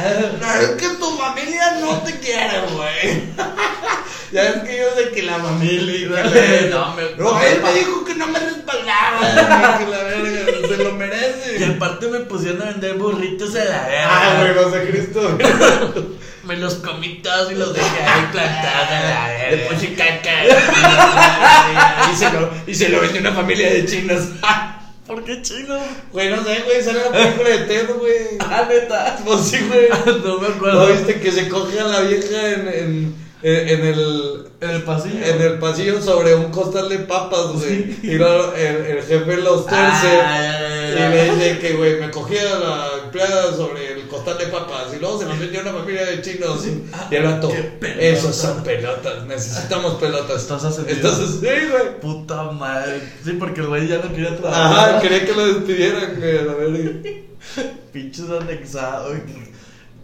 [0.61, 3.23] Es que tu familia no te quiere, güey.
[4.37, 5.97] ya es que yo sé que la familia.
[5.97, 6.23] y que la-
[6.71, 9.79] No, me- No, él me dijo que no me respaldaba.
[9.79, 11.65] que la verga se lo Y merece.
[11.65, 14.09] aparte me pusieron a vender burritos a la verga.
[14.09, 15.39] Ah, güey, no sé Cristo.
[16.47, 19.51] Me los comí todos y los dejé ahí plantados a la verga.
[19.51, 20.45] Le puse caca.
[22.13, 24.21] y, se lo, y se lo vendió una familia de chinos.
[25.09, 25.77] ¿Por qué chino?
[26.13, 28.15] Güey, no sé, güey, sale la película de Ted, güey.
[28.41, 29.19] Ah, neta.
[29.25, 29.89] Pues sí, güey.
[30.25, 30.87] No me ¿No acuerdo.
[30.89, 35.25] viste que se coge a la vieja en, en, en, en el En el pasillo.
[35.25, 37.97] en el pasillo sobre un costal de papas, güey.
[38.03, 40.21] Y luego el, el jefe los tuerce.
[40.23, 44.47] Ah, y le dice que, güey, me cogí a la empleada sobre el costal de
[44.47, 44.95] papas.
[44.97, 46.65] Y luego se nos vendió una familia de chinos.
[46.67, 47.53] Y el pelotas.
[47.99, 49.25] esos son pelotas.
[49.27, 50.43] Necesitamos pelotas.
[50.43, 50.97] Estás ascendido.
[50.97, 52.01] Estás así, güey.
[52.01, 53.03] Puta madre.
[53.23, 55.03] Sí, porque el güey ya no quería Ajá, trabajar.
[55.03, 56.39] quería que lo despidieran, güey.
[56.39, 57.63] A.
[57.93, 59.19] Pinches anexados.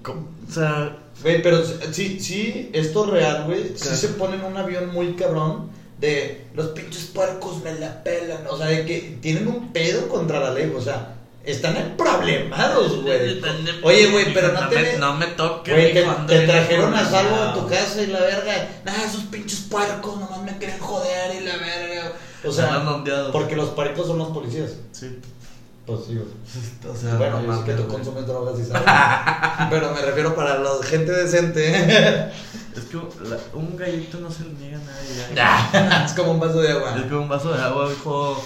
[0.05, 3.73] O sea, Güey, pero sí, sí, esto es real, güey.
[3.77, 5.71] Sí se pone en un avión muy cabrón
[6.03, 8.45] de los pinches puercos me la pelan.
[8.49, 13.41] O sea, de que tienen un pedo contra la ley, o sea, están problemados, güey.
[13.83, 14.99] Oye, güey, pero no me, te.
[14.99, 15.73] no me toques.
[15.73, 15.95] Güey,
[16.27, 18.69] te, trajeron a salvo a tu casa y la verga.
[18.85, 22.13] Nah, esos pinches puercos nomás me quieren joder y la verga.
[22.45, 22.85] O sea,
[23.31, 24.73] porque los puercos son los policías.
[24.91, 25.19] Sí.
[25.87, 26.18] Pues sí.
[26.88, 28.83] O sea, Bueno, no sé que tú consumes drogas y sabes.
[29.71, 32.33] Pero me refiero para la gente decente.
[32.73, 32.97] Es que
[33.29, 36.05] la- un gallito no se le niega a nadie.
[36.07, 36.95] es como un vaso de agua.
[36.97, 38.42] Es como un vaso de agua, hijo.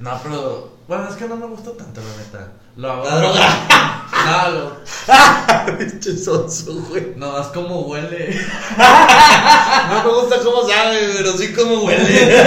[0.00, 0.74] No, pero.
[0.88, 2.52] Bueno, es que no me gusta tanto, la neta.
[2.76, 3.04] Lo hago.
[3.04, 4.06] La droga.
[4.26, 7.12] No, lo- Pinche sonso, güey.
[7.16, 8.38] no, es como huele.
[8.76, 12.44] No me gusta cómo sabe, pero sí cómo huele.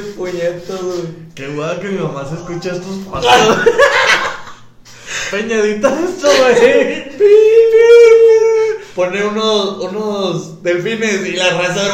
[0.00, 1.00] Pinche puñeto, güey.
[1.34, 3.30] Qué guay que mi mamá se escucha estos pasos.
[5.30, 7.10] Peñadita esto, güey.
[8.94, 11.90] Pone unos, unos delfines y la raza de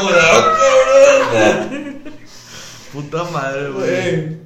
[2.92, 4.45] Puta madre, güey.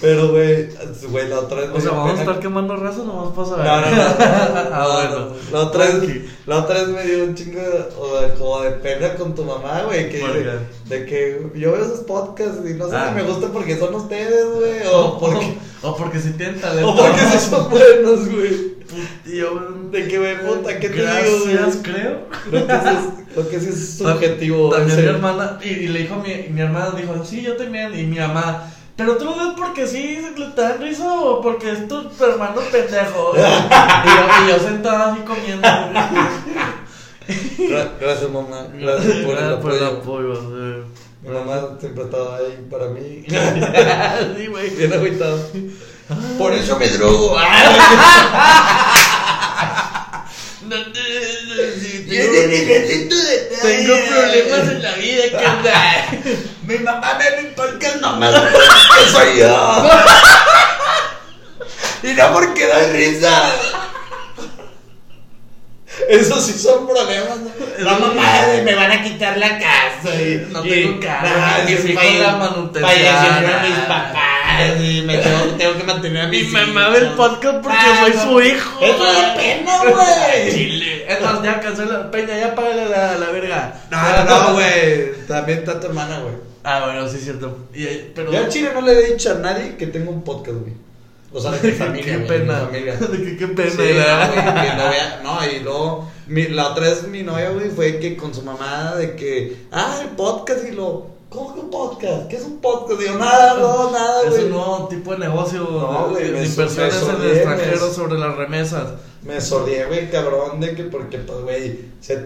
[0.00, 0.68] Pero, güey,
[1.10, 1.70] güey, la otra vez.
[1.70, 3.66] O me sea, vamos a estar quemando raza nomás para saber.
[3.66, 4.14] No, no, no.
[4.70, 5.34] ah, No, bueno.
[5.34, 5.58] no.
[5.58, 9.34] La otra, vez, la otra vez me dio un chingo de, como de pena con
[9.34, 10.08] tu mamá, güey.
[10.08, 10.58] Que ¿Por de,
[10.98, 13.08] de que yo veo esos podcasts y no sé Ah.
[13.08, 14.86] si me gustan porque son ustedes, güey.
[14.92, 16.90] O porque, O porque si tienen talento.
[16.90, 18.78] o porque sí son buenos, güey.
[19.90, 21.82] De que, güey, puta, ¿qué te digo, Gracias, güey?
[21.82, 22.18] creo.
[22.52, 22.98] Entonces,
[23.34, 24.70] Porque sí es subjetivo.
[24.70, 27.56] También ese- mi hermana, y, y le dijo a mi, mi hermana, dijo, sí, yo
[27.56, 31.40] también, y mi mamá, pero tú lo ves porque sí le te dan risa o
[31.40, 33.32] porque es tu hermano pendejo.
[33.36, 35.66] y, yo, y yo sentado así comiendo.
[37.58, 38.66] Gra- Gracias, mamá.
[38.74, 40.32] Gracias por el Ah, por el apoyo.
[40.32, 40.84] apoyo.
[41.22, 43.24] Mi mamá siempre estaba ahí para mí.
[44.36, 44.70] sí, güey.
[44.70, 45.38] Bien agüitado.
[46.38, 47.36] Por eso me drogo.
[50.68, 56.06] No te- sí, tengo, problemas en la vida, ¿qué onda?
[56.62, 59.90] Mi mamá ve mi podcast nomás porque soy yo.
[62.02, 63.52] Y no porque doy risa.
[66.08, 67.38] Esos sí son problemas.
[67.38, 67.90] ¿no?
[67.98, 70.14] Mamá me van a quitar la casa.
[70.14, 72.84] Y, No y- tengo casa, ah, que falle- la manutención.
[72.90, 74.12] Fallecieron mis papás.
[74.80, 77.16] Y me tengo, tengo que mantener a Mi mis mamá ve el hijos.
[77.16, 78.22] podcast porque Ah, soy no.
[78.22, 78.84] su hijo.
[78.84, 80.52] Eso da pena, güey.
[80.54, 81.04] Chile.
[81.12, 82.10] Es más, ya cancela.
[82.10, 83.74] Peña, ya págale la, la verga.
[83.90, 85.12] No, no, güey.
[85.26, 86.34] También está tu hermana, güey.
[86.64, 87.56] Ah, bueno, sí es cierto.
[87.74, 88.32] Y, eh, pero.
[88.32, 90.72] Yo en Chile no le he dicho a nadie que tenga un podcast, güey.
[91.32, 92.04] O sea, de mi familia.
[92.04, 92.60] qué pena.
[92.60, 92.98] De mi familia.
[93.38, 93.70] Qué pena.
[93.70, 97.50] Sí, no, güey, que no vea- no, y luego, mi- la otra vez mi novia,
[97.50, 101.60] güey, fue que con su mamá de que, ah, el podcast y lo, ¿cómo que
[101.60, 102.28] un podcast?
[102.28, 103.00] ¿Qué es un podcast?
[103.00, 104.44] Digo, nada, no, nada, Es güey.
[104.44, 108.92] un nuevo tipo de negocio No, güey, de, inversiones en el extranjero sobre las remesas.
[109.22, 112.16] Me sordié, güey, cabrón, de que, porque, pues, güey, se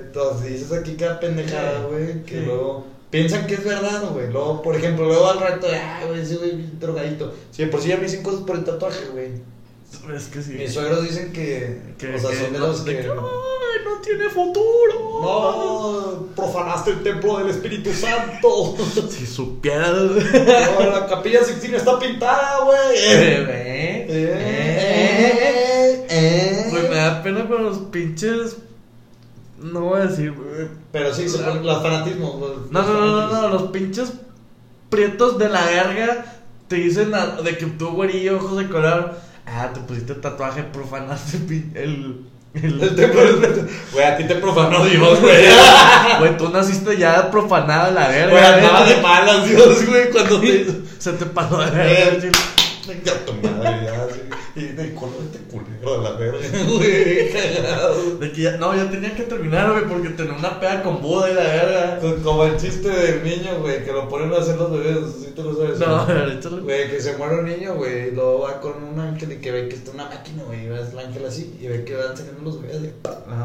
[0.45, 2.45] dices aquí cada pendejada, güey, que sí.
[2.47, 4.31] luego piensan que es verdad, güey.
[4.31, 7.33] Luego, por ejemplo, luego al rato, ah, güey, ese güey, drogadito.
[7.51, 9.31] Sí, por sí ya me dicen cosas por el tatuaje, güey.
[10.17, 10.53] Es que sí.
[10.53, 12.93] Mis suegros dicen que, que, o sea, que son de no, los que...
[12.97, 15.21] que, "Ay, no tiene futuro.
[15.23, 18.77] No, profanaste el templo del Espíritu Santo.
[19.11, 19.93] Si supieras.
[19.93, 22.79] No, la capilla Sixtina está pintada, güey.
[22.99, 26.67] Eh, eh, Eh, eh.
[26.71, 28.57] Güey, me da pena con los pinches.
[29.59, 30.69] No voy a decir, güey.
[30.91, 32.41] Pero sí, ponen los fanatismos.
[32.41, 34.13] los- No, los no, no, no, los pinches
[34.91, 36.25] prietos de la verga
[36.69, 39.15] te dicen a- de que tú, güerillo, ojos de color.
[39.47, 41.39] Ah, te pusiste tatuaje, profanaste
[41.75, 42.27] el.
[42.55, 43.23] El, El templo
[43.93, 45.47] Güey, a ti te profanó Dios, güey.
[46.19, 48.31] Güey, tú naciste ya profanado a la verga.
[48.31, 50.67] Güey, andaba de malas, Dios, güey, cuando te.
[50.99, 52.29] Se te pasó de verga.
[53.05, 54.21] Ya tu madre, ya, sí.
[54.57, 56.39] Y de color este culero de la verga,
[56.69, 58.17] güey, cagado.
[58.19, 61.31] De que ya, no, ya tenía que terminar, güey, porque tenía una peda con Buda
[61.31, 61.99] y la verga.
[62.01, 65.33] Co- Como el chiste del niño, güey, que lo ponen a hacer los bebés, ¿sí
[65.35, 65.79] te lo sabes?
[65.79, 66.19] No, güey?
[66.19, 69.33] ahorita lo- Güey, que se muere un niño, güey, y luego va con un ángel
[69.33, 71.85] y que ve que está una máquina, güey, y va el ángel así, y ve
[71.85, 73.45] que van saliendo los bebés, de Ajá.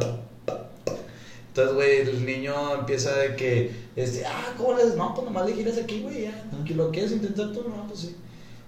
[1.49, 5.53] Entonces, güey, el niño empieza de que, este, ah, ¿cómo le No, pues nomás le
[5.55, 8.15] giras aquí, güey, ya, que lo quieres intentar tú, no, pues sí.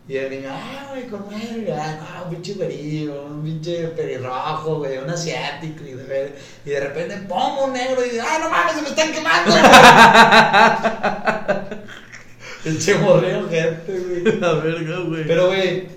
[0.10, 4.98] Y el niño, ah, güey, con madre, ah, un pinche güerillo, un pinche pelirrojo, güey,
[4.98, 6.34] un asiático, y de,
[6.66, 7.66] y de repente, ¡pum!
[7.66, 9.54] un negro, y ah, no mames, se me están quemando.
[12.64, 14.40] Pinche morreo, gente, güey.
[14.40, 15.28] La verga, güey.
[15.28, 15.88] Pero, güey,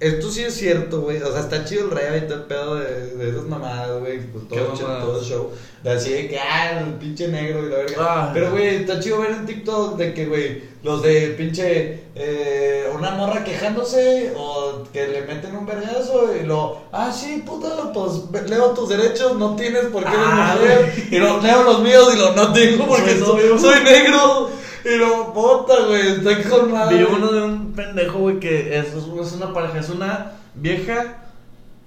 [0.00, 1.22] esto sí es cierto, güey.
[1.22, 4.18] O sea, está chido el rey y todo el pedo de, de esas mamadas, güey.
[4.20, 5.50] Pues ¿Qué todo, el show.
[5.84, 7.96] De así de que, ah, el pinche negro y la verga.
[8.00, 8.30] Ah.
[8.32, 12.00] Pero, güey, está chido ver en TikTok de que, güey, los de pinche.
[12.14, 16.80] Eh, una morra quejándose o que le meten un vergazo y lo.
[16.92, 21.06] Ah, sí, puta, pues leo tus derechos, no tienes por qué eres Ah, mujer.
[21.10, 24.50] Y lo leo los míos y lo no tengo porque Soy soy, soy negro.
[24.84, 26.98] Y lo, puta, güey, está con madre.
[26.98, 31.18] Vi uno de un pendejo, güey, que es, es una pareja, es una vieja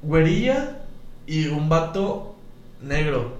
[0.02, 0.78] güerilla
[1.26, 2.36] y un vato
[2.82, 3.34] negro.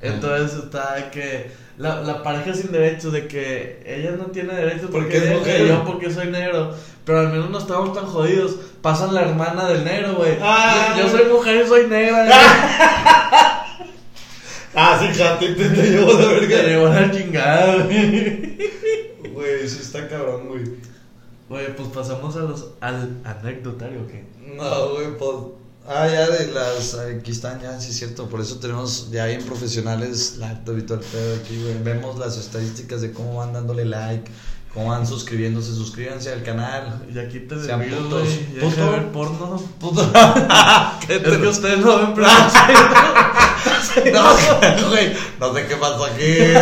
[0.00, 4.90] Entonces está de que la, la pareja sin derechos, de que ella no tiene derechos
[4.90, 5.60] Porque porque, es mujer.
[5.62, 6.74] y yo porque soy negro.
[7.04, 8.56] Pero al menos no estamos tan jodidos.
[8.82, 10.36] Pasan la hermana del negro, güey.
[10.42, 10.94] Ah.
[10.96, 12.28] yo, yo soy mujer y soy negra.
[14.74, 16.40] Ah, sí, jate, te, te llevo de güey.
[16.46, 16.56] verga.
[16.62, 18.37] Me llevó la chingada, güey.
[19.32, 20.64] Güey, sí está cabrón, güey.
[21.48, 24.24] Güey, pues pasamos a los, al anecdotario, ¿qué?
[24.54, 25.36] No, güey, pues.
[25.86, 26.94] Ah, ya de las.
[26.94, 28.28] Aquí están, ya, sí es cierto.
[28.28, 31.82] Por eso tenemos ya bien profesionales la habitual pedo aquí, güey.
[31.82, 34.30] Vemos las estadísticas de cómo van dándole like,
[34.74, 35.72] cómo van suscribiéndose.
[35.72, 37.06] Suscríbanse al canal.
[37.12, 38.28] Y aquí te Sean putos.
[38.54, 38.84] Ya Puto.
[38.84, 39.56] de ver porno.
[39.80, 40.02] Puto.
[41.08, 42.26] Es que ustedes no ven, pero
[44.12, 46.36] No, güey, no sé qué pasó aquí.
[46.36, 46.54] güey.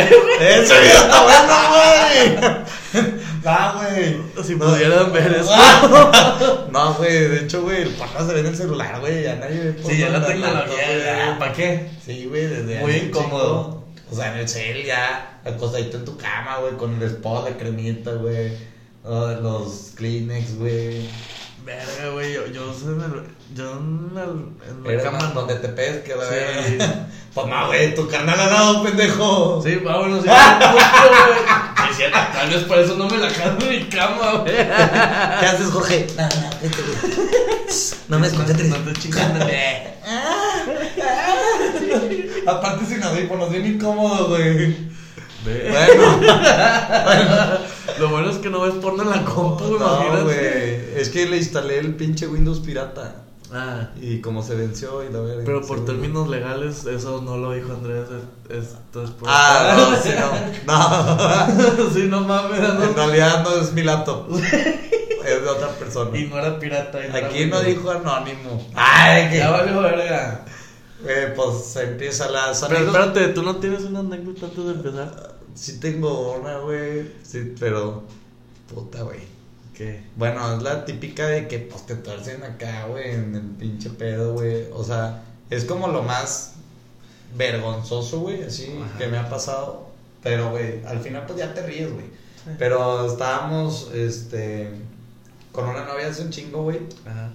[0.00, 3.06] Ese video está bueno, güey.
[3.44, 4.44] No, güey.
[4.44, 5.50] si pudieran ver eso.
[6.70, 9.72] No, güey, de hecho, güey, el paja se ve en el celular, güey, ya nadie
[9.72, 11.88] ve Sí, ya la porno tecnología, ¿para qué?
[12.04, 13.84] Sí, güey, desde Muy incómodo.
[14.10, 17.56] O sea, en el cel ya, acostadito en tu cama, güey, con el spot, la
[17.56, 18.52] cremita, güey.
[19.04, 21.08] los Kleenex, güey.
[21.66, 25.40] Verga, güey, yo, yo, soy en el, yo en, el, en la cama más no.
[25.40, 26.34] donde te pesque, la Sí.
[26.78, 27.08] verga.
[27.36, 29.60] Pues no, güey, tu carnal al lado, pendejo.
[29.62, 30.24] Sí, vámonos.
[30.24, 30.34] güey.
[31.76, 34.54] Sí, es cierto, tal vez por eso no me la jalo en mi cama, güey.
[34.56, 36.06] ¿Qué haces, Jorge?
[36.16, 36.96] No, no, vete, güey.
[38.08, 38.64] No me escuchaste.
[38.64, 39.56] No te chingas, güey.
[42.46, 44.76] Aparte sin audífonos, bien incómodo, güey.
[45.46, 45.70] Ve.
[45.70, 47.58] Bueno,
[47.98, 51.00] Lo bueno es que no ves porno en la compu, no, imagínate.
[51.00, 53.22] Es que le instalé el pinche Windows pirata.
[53.52, 55.42] Ah, Y como se venció y la verga.
[55.46, 58.04] pero por términos legales, eso no lo dijo Andrés.
[58.50, 59.28] es- Esto es por.
[59.30, 60.10] Ah, no, sí,
[60.66, 60.74] no.
[60.74, 61.90] No.
[61.94, 62.58] sí, no mames.
[62.58, 64.28] En realidad no es mi laptop.
[64.34, 66.16] Es de otra persona.
[66.18, 67.04] Y no era pirata.
[67.04, 68.66] y no era Aquí no dijo anónimo.
[68.74, 69.38] Ay, que.
[69.38, 70.44] Ya valió verga.
[71.06, 75.35] Eh, pues se empieza la Pero espérate, ¿tú no tienes una anécdota antes de empezar?
[75.56, 77.10] Sí tengo una, güey.
[77.22, 78.04] Sí, pero.
[78.72, 79.20] Puta, güey.
[79.74, 80.02] ¿Qué?
[80.16, 84.34] Bueno, es la típica de que pues te tuercen acá, güey, en el pinche pedo,
[84.34, 84.66] güey.
[84.72, 86.52] O sea, es como lo más
[87.36, 88.98] vergonzoso, güey, así Ajá.
[88.98, 89.86] que me ha pasado.
[90.22, 92.06] Pero, güey, al final pues ya te ríes, güey.
[92.06, 92.50] Sí.
[92.58, 94.70] Pero estábamos, este,
[95.52, 96.80] con una novia hace un chingo, güey.
[97.04, 97.30] Ajá.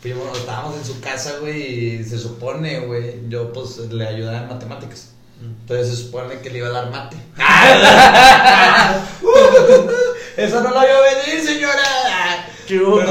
[0.00, 4.48] Fuimos, estábamos en su casa, güey, y se supone, güey, yo pues le ayudaba en
[4.48, 5.11] matemáticas.
[5.42, 7.16] Entonces se supone que le iba a dar mate.
[10.36, 12.46] Eso no lo a venir, señora.
[12.66, 13.06] ¿Qué güey?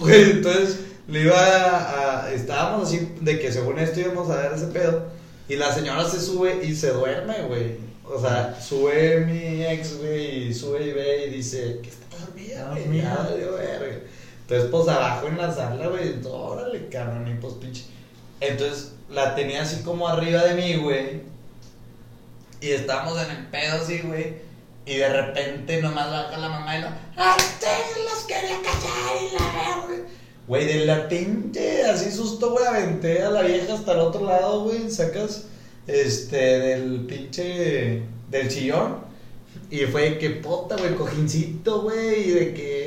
[0.00, 4.52] Güey, entonces le iba a, a- Estábamos así de que según esto íbamos a ver
[4.54, 5.04] ese pedo.
[5.48, 7.76] Y la señora se sube y se duerme, güey.
[8.04, 12.70] O sea, sube mi ex, güey, y sube y ve y dice que está dormida,
[12.70, 12.74] Ah,
[13.28, 13.40] güey.
[13.78, 13.98] verga.
[14.42, 17.84] Entonces, pues abajo en la sala, güey, órale, cabrón, y pues pinche.
[18.40, 21.22] Entonces la tenía así como arriba de mí, güey.
[22.60, 24.34] Y estábamos en el pedo así, güey.
[24.86, 26.88] Y de repente nomás baja la mamá y lo.
[27.16, 30.08] ¡Ay, ustedes los quería callar y la verga!
[30.46, 34.64] Güey, de la pinche, así susto, güey, aventé a la vieja hasta el otro lado,
[34.64, 34.90] güey.
[34.90, 35.44] Sacas,
[35.86, 38.98] este, del pinche, del sillón.
[39.70, 42.79] Y fue que puta, güey, cojincito, güey, y de que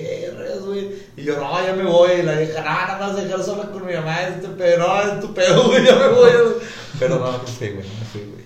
[0.73, 0.91] güey.
[1.17, 2.11] Y yo, no, ya me voy.
[2.19, 5.19] Y la vieja, no, nada más dejar sola con mi mamá, este pedo, no, es
[5.19, 6.31] tu pedo, güey, ya me voy.
[6.31, 6.53] güey".
[6.99, 8.43] Pero no, no fui, güey, no fui, güey.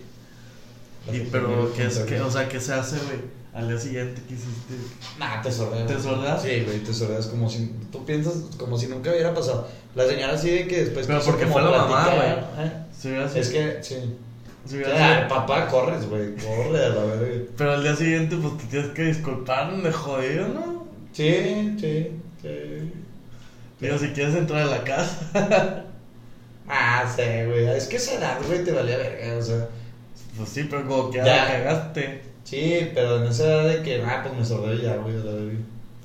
[1.09, 3.37] Y pero, ¿qué es que, o sea, qué se hace, güey?
[3.53, 4.73] Al día siguiente, ¿qué hiciste?
[5.17, 5.87] Nah, te sordeas.
[5.87, 6.41] ¿Te sordeas?
[6.43, 7.73] Sí, güey, te sordeas como si.
[7.91, 9.67] Tú piensas como si nunca hubiera pasado.
[9.95, 11.07] La señora sí de que después.
[11.07, 12.71] Pero porque fue la mamá, platicar, ¿eh?
[12.95, 13.95] Si hubiera sido- Es que, sí.
[14.75, 17.45] hubiera Ah, sido- papá, corres, güey, corre a la verga.
[17.57, 20.76] Pero al día siguiente, pues te tienes que disculpar, de jodido, ¿no?
[21.17, 22.11] Sí, sí,
[22.43, 22.91] sí.
[23.79, 25.83] Digo, si quieres entrar a la casa.
[26.69, 27.65] Ah, sí, güey.
[27.65, 29.69] Es que esa edad, güey, te valía verga, o sea.
[30.35, 31.25] Pues sí, pero como que Ya.
[31.25, 32.21] ya cagaste.
[32.43, 35.31] Sí, pero en esa edad de que, ah, pues me sordé ya, güey, a la
[35.31, 35.59] verga.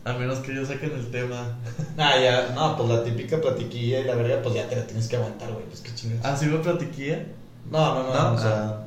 [0.05, 1.59] A menos que ellos saquen el tema.
[1.99, 5.09] Ah, ya, no, pues la típica platiquilla y la verga, pues ya te la tienes
[5.09, 6.25] que aguantar, güey, pues qué chingados.
[6.25, 7.27] ¿Ah, sí me platiquía?
[7.69, 8.33] No, no, no, ¿No?
[8.35, 8.79] o sea,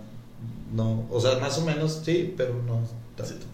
[0.73, 2.79] no, o sea, más o menos sí, pero no.
[3.17, 3.45] tanto.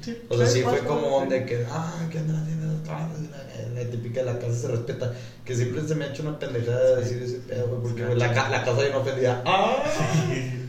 [0.00, 2.62] Sí, O sea, sí más fue como de que, ah, ¿qué andas haciendo?
[3.74, 5.12] La, típica de la casa se respeta.
[5.44, 8.18] Que siempre se me ha hecho una pendejada decir ese pedo, güey, porque Sí.
[8.18, 9.42] la, ca- la casa ya no ofendía.
[9.46, 9.82] ¡Ah!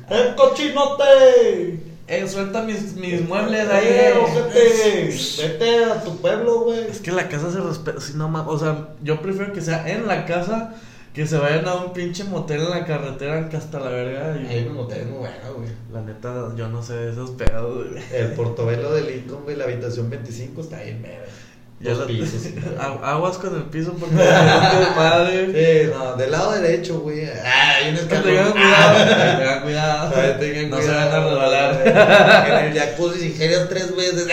[0.10, 1.80] ¡El cochinote!
[2.08, 4.19] Eh, suelta mis, mis muebles ¡Eh, ahí.
[4.21, 5.17] ojete!
[5.41, 6.80] Vete a tu pueblo, güey.
[6.89, 8.02] Es que la casa se respeta.
[8.02, 10.73] Si no ma- O sea, yo prefiero que sea en la casa
[11.13, 14.36] que se vayan a un pinche motel en la carretera que hasta la verga.
[14.41, 15.69] y- Hay un motel muy bueno, güey.
[15.91, 18.04] La neta, yo no sé de esos pedos, güey.
[18.12, 21.26] El portobelo de Lincoln, güey, la habitación 25 está bien, verga.
[21.84, 22.41] Ya Dos la- pisos.
[23.04, 25.84] Aguas con el piso porque madre.
[25.86, 27.26] Sí, no, del lado derecho, güey.
[27.26, 28.24] Ah, hay un escalón.
[28.24, 28.93] Tengan Ah.
[28.93, 29.36] cuidado.
[29.38, 30.12] Tengan cuidado.
[30.39, 32.48] Tengan No se van a resbalar.
[32.48, 34.28] En el jacuzzi ingenieros tres veces.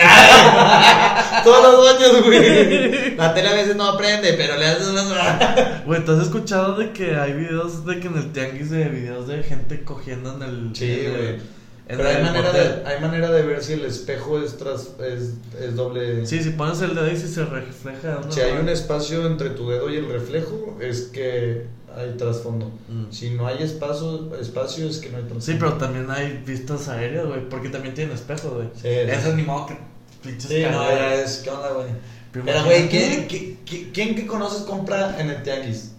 [1.43, 3.15] Todos los baños, güey.
[3.17, 5.85] La tele a veces no aprende, pero le haces unas.
[5.85, 9.27] Güey, ¿tú has escuchado de que hay videos de que en el tianguis de videos
[9.27, 10.69] de gente cogiendo en el.
[10.75, 11.60] Sí, güey.
[11.89, 16.25] Hay manera, de, hay manera de ver si el espejo es, tras, es, es doble.
[16.25, 18.21] Sí, si pones el dedo y si se refleja.
[18.25, 18.31] ¿no?
[18.31, 22.71] Si hay un espacio entre tu dedo y el reflejo, es que hay trasfondo.
[22.87, 23.11] Mm.
[23.11, 25.45] Si no hay espacio, espacio es que no hay trasfondo.
[25.45, 27.49] Sí, pero también hay vistas aéreas, güey.
[27.49, 28.67] Porque también tienen espejos, güey.
[28.81, 29.77] Sí, Eso ni modo que
[30.23, 31.37] pinches Sí, no, es.
[31.43, 31.87] ¿Qué onda, güey?
[32.31, 32.87] Pero güey, imagínate.
[32.89, 35.90] ¿quién, quién, quién- quién que conoces compra en el tianguis?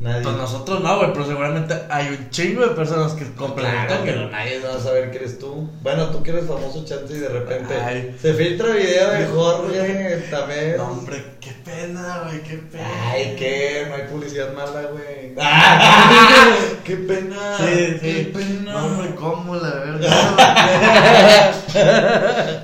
[0.00, 0.22] Nadie.
[0.22, 4.02] Pues nosotros no, güey, pero seguramente hay un chingo de personas que compran el Claro,
[4.04, 5.68] pero nadie va a saber que eres tú.
[5.82, 8.16] Bueno, tú que eres famoso, chance, y de repente Ay.
[8.22, 10.76] se filtra video de Jorge también.
[10.76, 12.84] No, hombre, qué pena, güey, qué pena.
[13.10, 13.86] Ay, ¿qué?
[13.88, 15.34] No hay publicidad mala, güey.
[16.84, 17.56] ¡Qué pena!
[17.58, 18.72] Sí, ¡Qué pena!
[18.72, 21.52] No, hombre, ¿cómo la verga?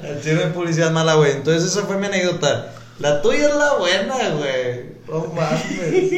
[0.04, 1.32] El chino de publicidad mala, güey.
[1.32, 2.70] Entonces, esa fue mi anécdota.
[2.98, 4.94] La tuya es la buena, güey.
[5.08, 6.12] No mames.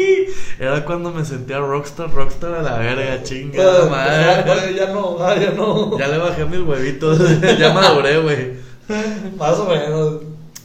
[0.61, 3.63] Era cuando me sentía rockstar, rockstar a la verga, chinga.
[3.63, 4.75] Ah, madre.
[4.75, 5.99] ya no, ah, ya no.
[5.99, 7.19] Ya le bajé mis huevitos,
[7.59, 8.53] ya maduré, güey.
[9.39, 10.21] Más o menos.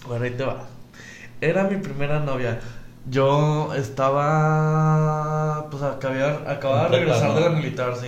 [0.05, 0.67] Bueno, ahí te va.
[1.39, 2.59] Era mi primera novia.
[3.09, 5.67] Yo estaba.
[5.71, 7.35] Pues acababa, acababa de regresar ¿no?
[7.35, 8.07] de la militar, sí.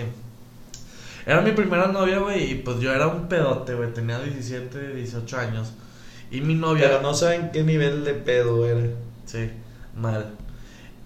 [1.26, 3.92] Era mi primera novia, güey, y pues yo era un pedote, güey.
[3.92, 5.72] Tenía 17, 18 años.
[6.34, 6.88] Y mi novia.
[6.88, 8.80] Pero no saben qué nivel de pedo era.
[9.26, 9.50] Sí,
[9.96, 10.32] mal.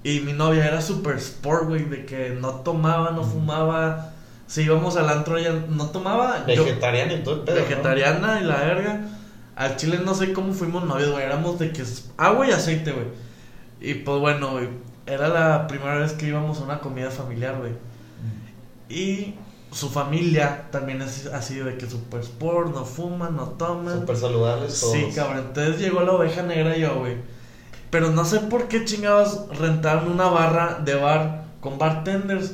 [0.03, 4.13] Y mi novia era super sport, güey, de que no tomaba, no fumaba.
[4.47, 6.47] Si íbamos al antro, ella no tomaba.
[6.47, 7.57] yo- Vegetariana y todo el pedo.
[7.57, 7.63] ¿no?
[7.63, 9.01] vegetariana y la verga.
[9.57, 11.25] Al chile no sé cómo fuimos novios, güey.
[11.25, 13.07] Éramos de que es agua y aceite, güey.
[13.81, 14.69] Y pues bueno, güey.
[15.07, 17.73] Era la primera vez que íbamos a una comida familiar, güey.
[18.89, 19.35] Y
[19.73, 24.01] su familia también es así de que super sport, no fuman, no toman.
[24.01, 24.93] Súper saludables todos.
[24.95, 25.45] Sí, cabrón.
[25.49, 27.17] Entonces llegó la oveja negra y yo, güey.
[27.91, 32.53] Pero no sé por qué chingados rentaron una barra de bar con bartenders.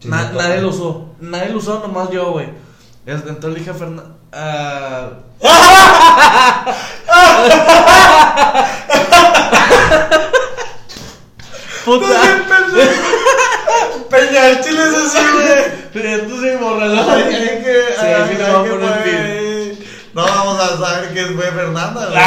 [0.00, 1.14] Sí, Na- no nadie lo usó.
[1.20, 2.48] Nadie lo usó, nomás yo, güey.
[3.06, 4.14] Es- Entonces le dije a Fernando.
[11.84, 12.06] Puta.
[14.10, 16.06] Peña, el chile es así, güey.
[16.14, 17.10] Entonces borralo.
[17.10, 17.74] Hay hay que.
[17.98, 19.76] Sí, hay voy a que poner
[20.14, 22.22] No vamos a saber que fue Fernanda, güey.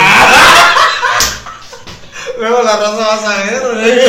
[2.40, 4.00] Luego la raza va a saber, güey.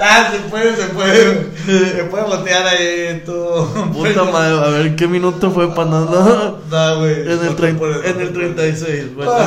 [0.00, 1.54] Ah, se puede, se puede.
[1.66, 3.66] Se puede botear ahí todo.
[3.92, 6.54] Puta madre, a ver qué minuto fue para nada.
[6.68, 7.20] No, güey.
[7.20, 8.32] En el, en no el te pones.
[8.32, 9.32] 36, bueno.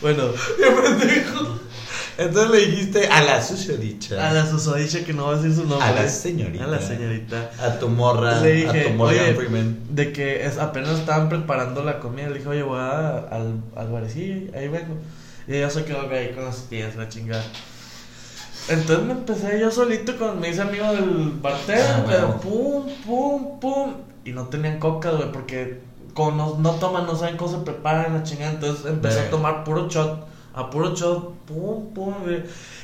[0.00, 0.22] bueno,
[0.56, 1.60] Qué pendejo.
[2.20, 4.28] Entonces le dijiste a la susodicha.
[4.28, 5.86] a la susodicha que no va a decir su nombre.
[5.88, 6.64] A la señorita.
[6.64, 7.50] A la señorita.
[7.60, 8.40] A tu morra.
[8.40, 9.78] Le dije, a tu Morgan Freeman.
[9.90, 12.28] de que es, apenas estaban preparando la comida.
[12.28, 14.96] Le dije, oye, voy a- al, al barecillo, ahí vengo.
[15.48, 17.42] Y ella se quedó ahí con las tías, la chingada.
[18.68, 23.58] Entonces me empecé yo solito con me hice amigo del bartender, Ah, pero pum, pum,
[23.58, 23.94] pum.
[24.24, 25.80] Y no tenían coca, güey, porque
[26.14, 28.52] como no, no toman, no saben cómo se preparan la chingada.
[28.52, 30.24] Entonces empecé a tomar puro shot,
[30.54, 32.14] a puro shot, pum, pum.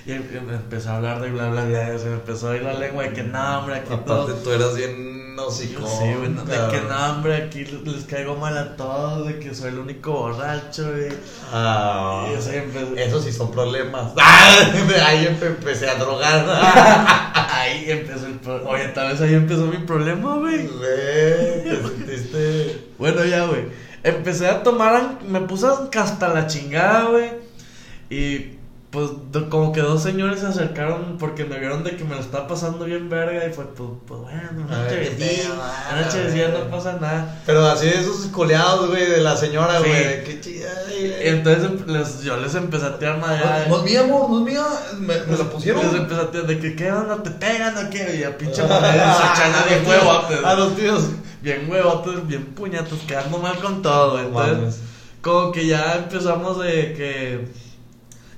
[0.06, 1.94] Y em- em- empecé a hablar de bla, bla, bla.
[1.94, 4.22] y Se me empezó a ir la lengua de que no, hombre, aquí todo.
[4.22, 5.84] Aparte, tú eras bien hocicón.
[5.86, 9.52] Sí, güey, no, de que no, hombre, aquí les caigo mal a todos, de que
[9.54, 11.08] soy el único borracho, güey.
[11.52, 14.12] Ah, Y así empecé- Esos sí son problemas.
[14.16, 14.58] Ah,
[15.06, 16.46] ahí empe- empecé a drogar.
[17.56, 20.66] Ahí empezó el Oye, tal vez ahí empezó mi problema, güey.
[20.68, 22.84] Güey, te sentiste.
[22.98, 23.62] Bueno, ya, güey.
[24.04, 27.30] Empecé a tomar, me puse hasta la chingada, güey.
[28.10, 28.56] Y
[28.90, 32.20] pues do- como que dos señores se acercaron porque me vieron de que me lo
[32.20, 36.64] estaba pasando bien verga y fue pues, pues bueno, una ah, a chéverecilla, ver.
[36.64, 37.42] no pasa nada.
[37.44, 39.88] Pero así de esos coleados, güey, de la señora, Sí.
[39.88, 40.04] güey.
[40.04, 40.70] de Qué chida.
[40.98, 43.66] Y entonces les- yo les empecé a tirar madera.
[43.68, 44.64] No es mía, amor, no es mía.
[44.98, 45.82] Me, me la pusieron.
[45.84, 48.16] Les empecé a tirar de que qué onda, te pegan o qué.
[48.20, 50.44] Y a pinche moneda sachana bien huevotes.
[50.44, 51.02] A los tíos.
[51.42, 54.26] Bien huevotes, bien puñetos, quedando mal con todo, güey.
[54.26, 54.80] Entonces, Mames.
[55.20, 57.65] como que ya empezamos de que.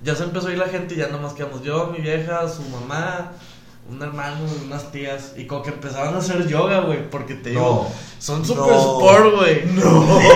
[0.03, 2.62] Ya se empezó a ir la gente y ya nomás quedamos yo, mi vieja, su
[2.62, 3.32] mamá,
[3.90, 5.32] un hermano, unas tías.
[5.36, 7.09] Y como que empezaron a hacer yoga, güey.
[7.11, 8.46] Porque te digo, son No.
[8.46, 9.64] super sport, güey.
[9.74, 10.18] No.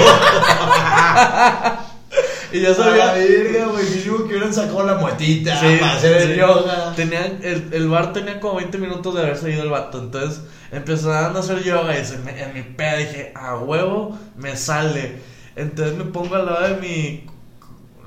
[2.54, 3.12] Y ya A la sabía.
[3.14, 3.82] verga, güey.
[3.88, 6.38] Mínimo que hubieran sacado la muetita Sí, para hacer el sí.
[6.38, 6.92] yoga.
[6.94, 9.98] Tenían, el, el bar tenía como 20 minutos de haberse ido el vato.
[9.98, 14.54] Entonces empezaron a hacer yoga y se me- en mi peda dije, a huevo me
[14.58, 15.22] sale.
[15.56, 17.26] Entonces me pongo al lado de mi.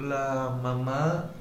[0.07, 1.31] La mamá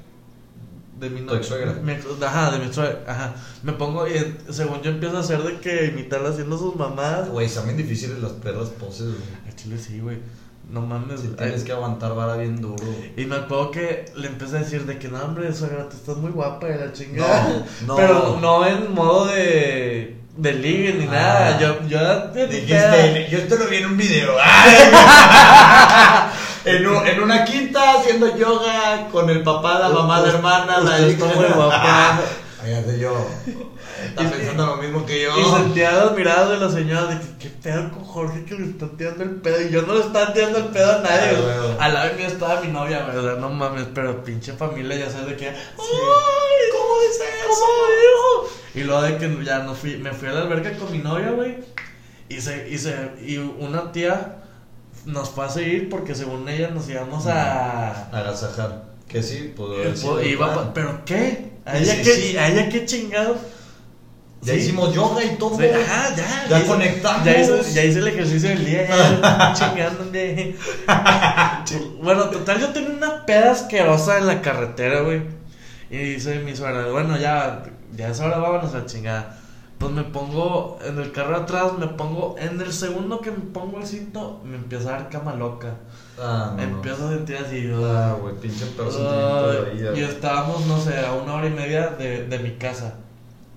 [0.99, 2.99] de mi ex- Ajá, de mi suegra.
[3.07, 3.33] Ajá.
[3.63, 7.29] Me pongo y según yo empiezo a hacer de que imitarla haciendo sus mamadas.
[7.29, 9.17] Güey, son bien difíciles las perras poses, güey.
[9.47, 10.17] Al chile sí, güey.
[10.71, 11.21] No mames.
[11.21, 12.83] Si ay, tienes que aguantar vara bien duro.
[13.15, 16.17] Y me acuerdo que le empecé a decir de que no, hombre, suegra, te estás
[16.17, 17.47] muy guapa de la chingada.
[17.49, 17.95] No, no.
[17.95, 21.11] Pero no en modo de, de ligue ni Ah.
[21.11, 21.59] nada.
[21.59, 24.31] Yo, yo te Dijiste, yo esto lo vi en un video.
[26.65, 30.91] en, un- en una quinta haciendo yoga con el papá, la mamá, la hermana, la
[30.91, 32.19] Usted está muy guapa.
[32.65, 33.13] Fíjate yo.
[34.07, 35.39] Está pensando lo mismo que yo.
[35.39, 38.65] Y sentía las miradas de la señora de que qué pedo con Jorge que le
[38.71, 39.61] está tirando el pedo.
[39.61, 41.29] Y yo no le estaba tirando el pedo a nadie.
[41.29, 41.45] Ah, güey.
[41.59, 41.77] huevo.
[41.79, 43.17] Al lado mío estaba mi novia, güey.
[43.17, 45.47] O sea, no mames, pero pinche familia, ya sabes de que.
[45.49, 45.55] ¡Ay!
[46.71, 48.53] ¿Cómo dice ¿Cómo dijo?
[48.73, 51.29] Y luego de que ya no fui, me fui a la alberca con mi novia,
[51.31, 51.57] güey.
[52.29, 54.37] Y se, y se, y una tía
[55.05, 58.07] nos fue a seguir porque según ella nos íbamos a.
[58.11, 58.83] Agasajar.
[59.07, 59.53] Que sí,
[59.83, 61.51] el iba pero qué?
[61.65, 62.11] ¿A ella sí, qué?
[62.15, 62.37] sí.
[62.37, 63.37] ¿A ella qué chingado?
[64.41, 64.59] Ya Sí.
[64.59, 65.55] hicimos yoga y todo.
[65.55, 66.47] Ajá, ya.
[66.49, 67.23] Ya hice- conectamos.
[67.25, 70.55] Ya hice, ya hice el ejercicio del día, ya chingándole.
[72.01, 75.21] bueno, total, yo tenía una peda asquerosa en la carretera, güey.
[75.89, 77.63] Y dice mi suegra, bueno, ya,
[77.95, 79.39] ya es hora, vámonos a chingada.
[79.77, 83.79] Pues me pongo en el carro atrás, me pongo, en el segundo que me pongo
[83.79, 85.75] el cinto, me empieza a dar cama loca.
[86.17, 86.75] Ah, no, me no.
[86.77, 89.91] empiezo a sentir así, Ah, güey, pinche peor sentimiento de vida.
[89.97, 92.95] y estábamos, no sé, a una hora y media de, de mi casa.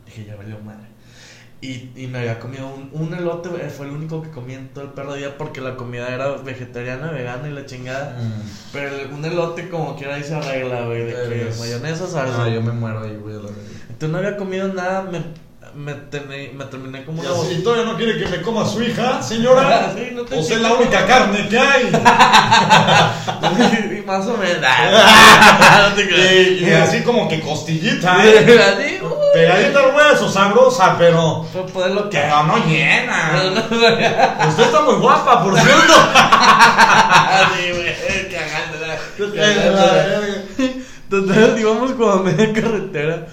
[0.07, 0.89] Dije, ya valió madre.
[1.61, 4.85] Y, y me había comido un, un elote, fue el único que comí en todo
[4.85, 8.16] el perro día porque la comida era vegetariana, vegana y la chingada.
[8.21, 8.43] Mm.
[8.73, 12.45] Pero un elote como quiera ahí se arregla, güey, de que mayonesa, salsa.
[12.45, 13.35] Ah, yo me muero ahí, güey.
[13.37, 13.49] la.
[13.89, 15.21] Entonces no había comido nada, me,
[15.79, 19.22] me, tené- me terminé como una ¿Y todavía no quiere que me coma su hija,
[19.22, 19.93] señora?
[19.95, 21.85] Sí, no te Pues es la única carne que hay.
[23.97, 24.61] y más o menos.
[24.61, 26.61] no te creas.
[26.61, 29.01] y, y así como que costillita, ¿eh?
[29.33, 31.47] Pegadita al hueso, sabrosa, pero.
[31.53, 33.41] fue poder lo que Pero no llena.
[34.49, 35.95] Usted está muy guapa, por cierto.
[36.12, 37.95] Así, güey,
[38.33, 38.99] cagándola.
[41.09, 43.26] Total, íbamos como a media carretera.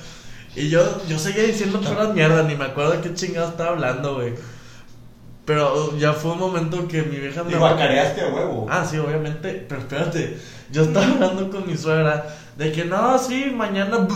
[0.55, 4.15] Y yo, yo seguía diciendo puras mierdas, ni me acuerdo de qué chingado estaba hablando,
[4.15, 4.33] güey.
[5.45, 7.51] Pero ya fue un momento que mi vieja me.
[7.51, 8.65] Y guacareaste a huevo.
[8.69, 9.65] Ah, sí, obviamente.
[9.67, 10.37] Pero espérate,
[10.71, 12.25] yo estaba hablando con mi suegra
[12.57, 14.07] de que no, sí, mañana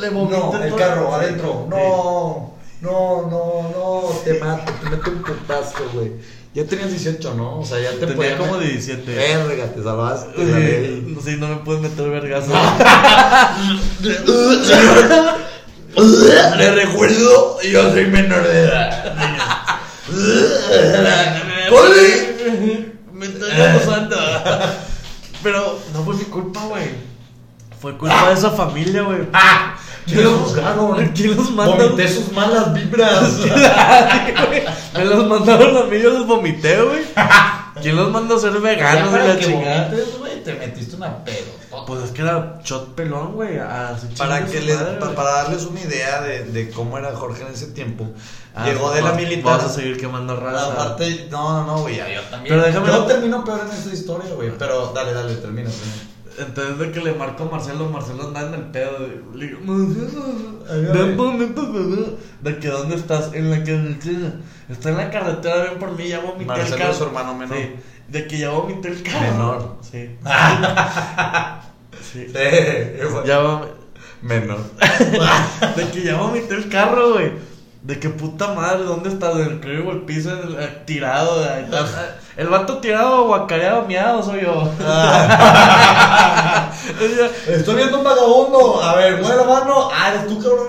[0.00, 1.66] le vomité No, el carro adentro.
[1.70, 4.02] No, no, no, no.
[4.24, 6.12] Te mato, te meto un putazo, güey.
[6.54, 7.60] Ya tenías 18, ¿no?
[7.60, 9.14] O sea, ya te Tenía podían como met- 17.
[9.14, 10.36] Verga, te salvaste.
[10.36, 12.52] Sí, sí, no me puedes meter vergazo.
[16.56, 19.14] Le recuerdo, yo soy menor de edad.
[23.12, 24.16] Me estoy abusando.
[25.42, 26.90] Pero no fue mi culpa, güey.
[27.80, 29.20] Fue culpa de esa familia, güey.
[29.32, 29.76] ¡Ah!
[30.06, 31.08] ¿Quién los juzgaron?
[31.14, 31.76] ¿Quién los manda?
[31.76, 33.38] Vomité sus malas vibras.
[34.94, 37.02] Me los mandaron a mí, yo los vomité, güey.
[37.80, 39.88] ¿Quién los mandó a ser veganos para la que chingada?
[39.88, 41.61] vomites, güey, te metiste una pedo.
[41.86, 43.58] Pues es que era shot pelón, güey.
[43.58, 45.16] Para, chingue que su les, madre, pa- güey.
[45.16, 48.10] para darles una idea de, de cómo era Jorge en ese tiempo,
[48.54, 49.56] Ah, llegó de la militar.
[49.58, 50.72] Vamos a seguir quemando raza.
[50.72, 52.54] Aparte, no, no, no, güey, yo también.
[52.54, 54.50] Pero déjame- Yo termino peor en esta historia, güey.
[54.58, 55.70] Pero dale, dale, termina.
[56.38, 58.98] Entonces de que le marco a Marcelo, Marcelo anda en el pedo.
[59.00, 60.22] de- Le digo, Marcelo.
[62.42, 64.32] De que dónde estás, en la carretera.
[64.68, 66.92] Está en la carretera, ven por mí, ya vomité Marcelo el carro.
[66.92, 67.56] es su hermano menor.
[67.56, 67.74] Sí,
[68.12, 69.20] de que ya vomité el carro.
[69.20, 69.76] Menor.
[69.90, 70.10] Sí.
[72.12, 72.26] sí.
[72.28, 72.34] Sí.
[73.24, 73.60] Ya
[74.20, 74.58] Menor.
[75.76, 77.32] De que ya vomité el carro, güey.
[77.82, 79.34] De que puta madre, ¿dónde estás?
[79.36, 81.42] En el creo el piso en el- eh, tirado.
[81.44, 81.66] eh,
[82.36, 84.70] El vato tirado, guacareado, miado soy yo.
[87.48, 88.82] Estoy viendo un vagabundo.
[88.82, 89.88] A ver, mueve la mano.
[89.90, 90.68] Ah, eres tú, cabrón.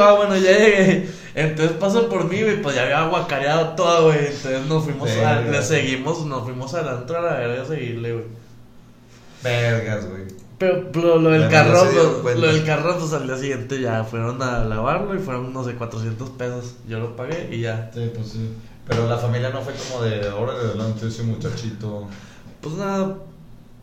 [0.00, 1.19] ah, bueno, ya llegué.
[1.34, 4.26] Entonces pasó por mí, güey, pues ya había guacareado todo, güey.
[4.26, 8.24] Entonces nos fuimos a, le seguimos, nos fuimos a la verga a seguirle, güey.
[9.42, 10.22] Vergas, güey.
[10.58, 11.84] Pero lo, lo del carro,
[12.22, 15.74] lo del carro, pues al día siguiente ya fueron a lavarlo y fueron, no sé,
[15.74, 16.74] 400 pesos.
[16.86, 17.90] Yo lo pagué y ya.
[17.94, 18.50] Sí, pues sí.
[18.86, 22.08] Pero la familia no fue como de ahora de adelante ese muchachito.
[22.60, 23.16] Pues nada,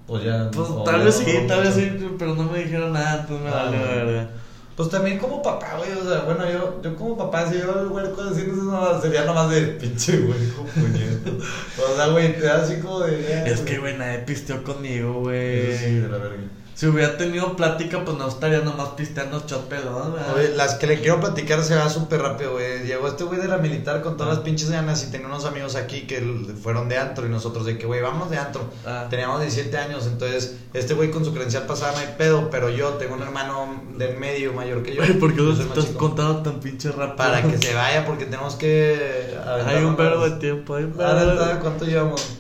[0.06, 0.52] Pues ya.
[0.52, 3.64] pues tal vez sí, tal vez sí, pero no me dijeron nada, entonces me Ah,
[3.64, 3.96] valió bueno.
[3.96, 4.30] verga.
[4.78, 7.88] Pues también como papá, güey, o sea, bueno, yo, yo como papá, si yo el
[7.88, 11.44] huerco haciendo eso, sería nomás de pinche huerco, puñeto.
[11.92, 13.16] O sea, güey, te da así como de...
[13.22, 16.00] eh, Es que, güey, nadie pisteó conmigo, Eso sí, güey.
[16.02, 16.44] de la verga.
[16.78, 20.14] Si hubiera tenido plática, pues no estaría nomás pisteando shot pelón.
[20.36, 22.86] Oye, las que le quiero platicar se va súper rápido, güey.
[22.86, 25.76] Llegó este güey de la militar con todas las pinches ganas y tenía unos amigos
[25.76, 26.22] aquí que
[26.62, 28.62] fueron de antro y nosotros de que, güey, vamos de antro.
[28.86, 29.08] Ah.
[29.10, 32.90] Teníamos 17 años, entonces este güey con su credencial pasada no hay pedo, pero yo
[32.90, 35.02] tengo un hermano de medio mayor que yo.
[35.02, 35.98] Güey, ¿por qué los estás chico.
[35.98, 37.16] contando tan pinche rápido?
[37.16, 39.36] Para que se vaya, porque tenemos que...
[39.66, 41.60] Hay un verbo de tiempo, hay un verbo Ahora, de...
[41.60, 42.38] ¿cuánto llevamos?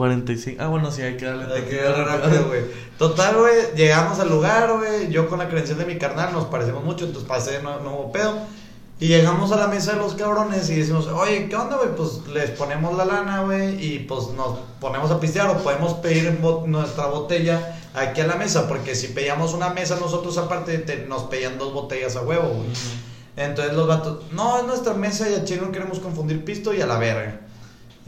[0.00, 0.62] 45.
[0.62, 2.48] Ah, bueno, sí, hay que darle Hay que darle rápido.
[2.48, 2.62] güey.
[2.98, 5.10] Total, güey, llegamos al lugar, güey.
[5.10, 8.12] Yo con la credencial de mi carnal nos parecemos mucho, entonces pasé, no, no hubo
[8.12, 8.34] pedo.
[8.98, 11.94] Y llegamos a la mesa de los cabrones y decimos, oye, ¿qué onda, güey?
[11.96, 16.38] Pues les ponemos la lana, güey, y pues nos ponemos a pistear o podemos pedir
[16.66, 21.24] nuestra botella aquí a la mesa, porque si pedíamos una mesa nosotros aparte, te- nos
[21.24, 22.68] pedían dos botellas a huevo, güey.
[23.36, 26.82] Entonces los vatos, no, es nuestra mesa y a chile no queremos confundir pisto y
[26.82, 27.40] a la verga.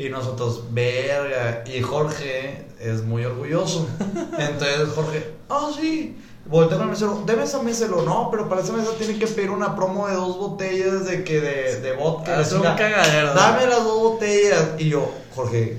[0.02, 1.62] Y nosotros, verga.
[1.64, 3.86] Y Jorge es muy orgulloso.
[4.38, 6.16] Entonces Jorge, ah, sí.
[6.44, 9.50] Voltea con el mesero, deme esa mesa, no, pero para esa mesa tiene que pedir
[9.50, 12.38] una promo de dos botellas de que de, de vodka.
[12.38, 13.32] Ah, es un cagadero.
[13.32, 14.70] Dame las dos botellas.
[14.76, 15.78] Y yo, Jorge,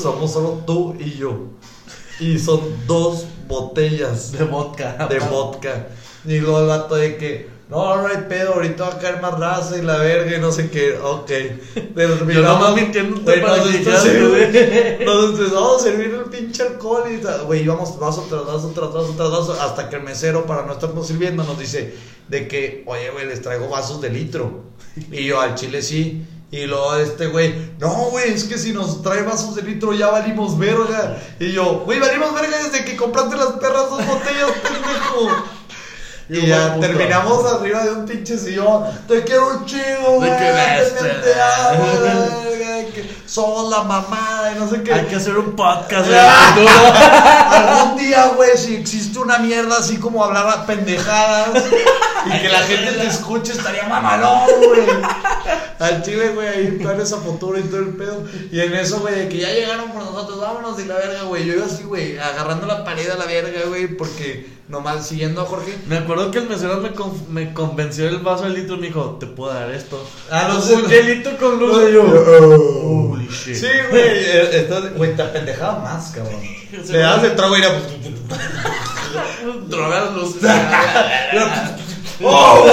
[0.00, 1.46] somos solo tú y yo.
[2.20, 5.08] Y son dos botellas De vodka.
[5.08, 5.88] de vodka.
[6.24, 9.38] Y luego el vato de que, no, no hay pedo, ahorita va a caer más
[9.38, 10.98] raza y la verga y no sé qué.
[11.02, 11.30] Ok.
[11.94, 17.04] Pero Yo nomás mintiéndote Güey, para nos sirviendo- Nos empezamos a servir el pinche alcohol
[17.12, 17.44] y tal.
[17.44, 20.72] Güey, íbamos vaso tras vaso, tras vaso, tras vaso, hasta que el mesero, para no
[20.72, 21.94] estarnos sirviendo, nos dice
[22.28, 24.64] de que, oye, güey, les traigo vasos de litro.
[25.12, 26.24] Y yo, al chile sí.
[26.52, 30.08] Y luego este güey, no, güey, es que si nos trae vasos de litro ya
[30.10, 31.16] valimos verga.
[31.38, 35.28] Y yo, güey, valimos verga desde que compraste las perras dos botellas, pendejo.
[36.30, 38.84] Y ya de terminamos arriba de un pinche sillón.
[39.08, 40.30] Te quiero un chingo, güey.
[40.30, 41.22] De que te bestia.
[41.22, 44.94] te amo, la verga, de que Somos la mamada y no sé qué.
[44.94, 47.80] Hay que hacer un podcast de Ah.
[47.82, 51.64] Algún día, güey, si existe una mierda así como hablar a pendejadas
[52.26, 54.86] y que la gente te escuche, estaría mamalón, güey.
[55.80, 58.22] Al chile, güey, ahí planes a futuro y todo el pedo.
[58.52, 61.44] Y en eso, güey, de que ya llegaron por nosotros, vámonos y la verga, güey.
[61.46, 65.44] Yo iba así, güey, agarrando la pared a la verga, güey, porque nomás siguiendo a
[65.44, 65.76] Jorge.
[65.86, 68.86] Me acuerdo que el mesero me, con- me convenció del vaso de litro y me
[68.86, 70.02] dijo, te puedo dar esto.
[70.30, 70.74] Ah, no sé.
[70.76, 72.02] Un hielito con luz yo.
[72.02, 73.56] Holy shit.
[73.56, 76.40] Sí, güey, eh, güey, te apendejaba más, cabrón.
[76.88, 77.70] Le das el trago y era.
[79.68, 80.36] Drogas luz.
[82.22, 82.66] ¡Oh!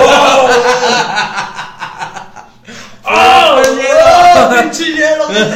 [3.10, 5.54] ¡Oh, ¡Oh, pinche hielo trae!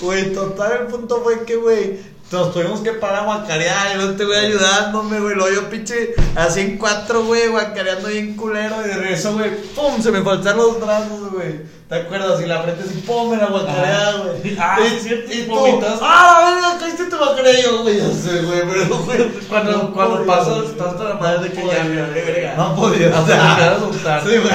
[0.00, 1.98] Güey, total, el punto fue que, güey,
[2.30, 3.92] nos tuvimos que parar a guacarear.
[3.92, 5.34] Y luego este güey ayudándome, güey.
[5.34, 8.76] Lo yo, pinche, así en cuatro, güey, guacareando bien culero.
[8.84, 11.80] Y de regreso, güey, pum, se me faltaron los brazos, güey.
[11.88, 12.40] ¿Te acuerdas?
[12.40, 14.56] Y la frente así, pum, era guacareada, güey.
[14.60, 15.98] Ah, Y- es cierto, y tú, vomitas.
[16.00, 17.96] ¡Ah, venga, caíste tu guacareo, güey!
[17.98, 19.28] Ya sé, güey, pero, güey.
[19.48, 20.66] Cuando, no cuando podía, pasas, güey.
[20.68, 22.56] estás hasta la madre de que ya, güey.
[22.56, 24.22] No podía, o sea, te gustar.
[24.22, 24.54] Sí, güey.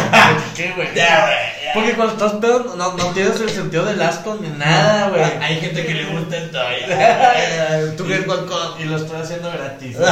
[0.56, 0.96] ¿Qué, güey?
[0.96, 1.55] Ya, güey.
[1.76, 5.22] Porque cuando estás pedo, no, no tienes el sentido del asco ni nada, güey.
[5.24, 6.58] Hay gente que le gusta esto.
[6.60, 8.80] ay, ¿Tú qué cosa?
[8.80, 9.98] Y lo estoy haciendo gratis.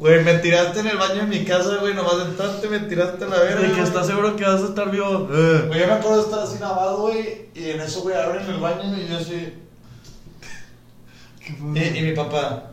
[0.00, 1.92] Güey, me tiraste en el baño en mi casa, güey.
[1.92, 3.68] Nomás entraste, me tiraste a la verga.
[3.68, 5.28] De que estás seguro que vas a estar vivo.
[5.30, 5.64] Eh.
[5.66, 7.48] Güey, yo me acuerdo de estar así lavado, güey.
[7.54, 9.52] Y en eso, güey, abren el baño y yo así.
[11.74, 12.70] Y, y mi papá,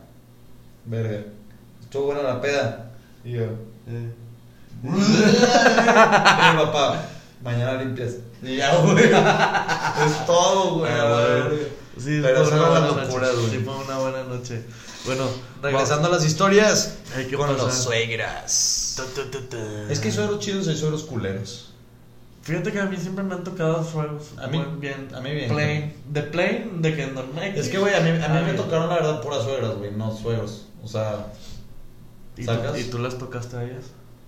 [0.86, 1.26] verga,
[1.82, 2.92] estuvo buena la peda.
[3.26, 3.44] Y yo,
[3.90, 4.14] Eh.
[4.84, 7.06] Mi papá,
[7.44, 8.16] mañana limpias.
[8.42, 9.06] Y ya, güey.
[9.06, 10.92] Es todo, güey.
[10.92, 11.50] a verga.
[11.98, 13.38] Sí, Pero fue una buena la locura, noche.
[13.40, 13.50] güey.
[13.52, 14.64] Sí, fue una buena noche.
[15.06, 15.24] Bueno,
[15.62, 17.64] Regresando a las historias Ay, ¿qué con pasa?
[17.64, 18.94] los suegras.
[18.98, 19.58] Tu, tu, tu, tu.
[19.90, 21.74] Es que hay suegros chidos y hay suegros culeros.
[22.44, 24.34] Fíjate que a mí siempre me han tocado fuegos.
[24.42, 25.10] A mí- bien.
[25.16, 25.50] a mí bien.
[25.50, 25.94] Plain.
[26.10, 27.44] De plain, de que normal.
[27.56, 28.56] Es que, güey, a mí, a mí Ah, me bien.
[28.58, 30.66] tocaron la verdad puras suegras, güey, no suegros.
[30.84, 31.28] O sea,
[32.38, 32.74] ¿Y ¿Sacas?
[32.74, 33.86] tú, ¿Y tú las tocaste a ellas?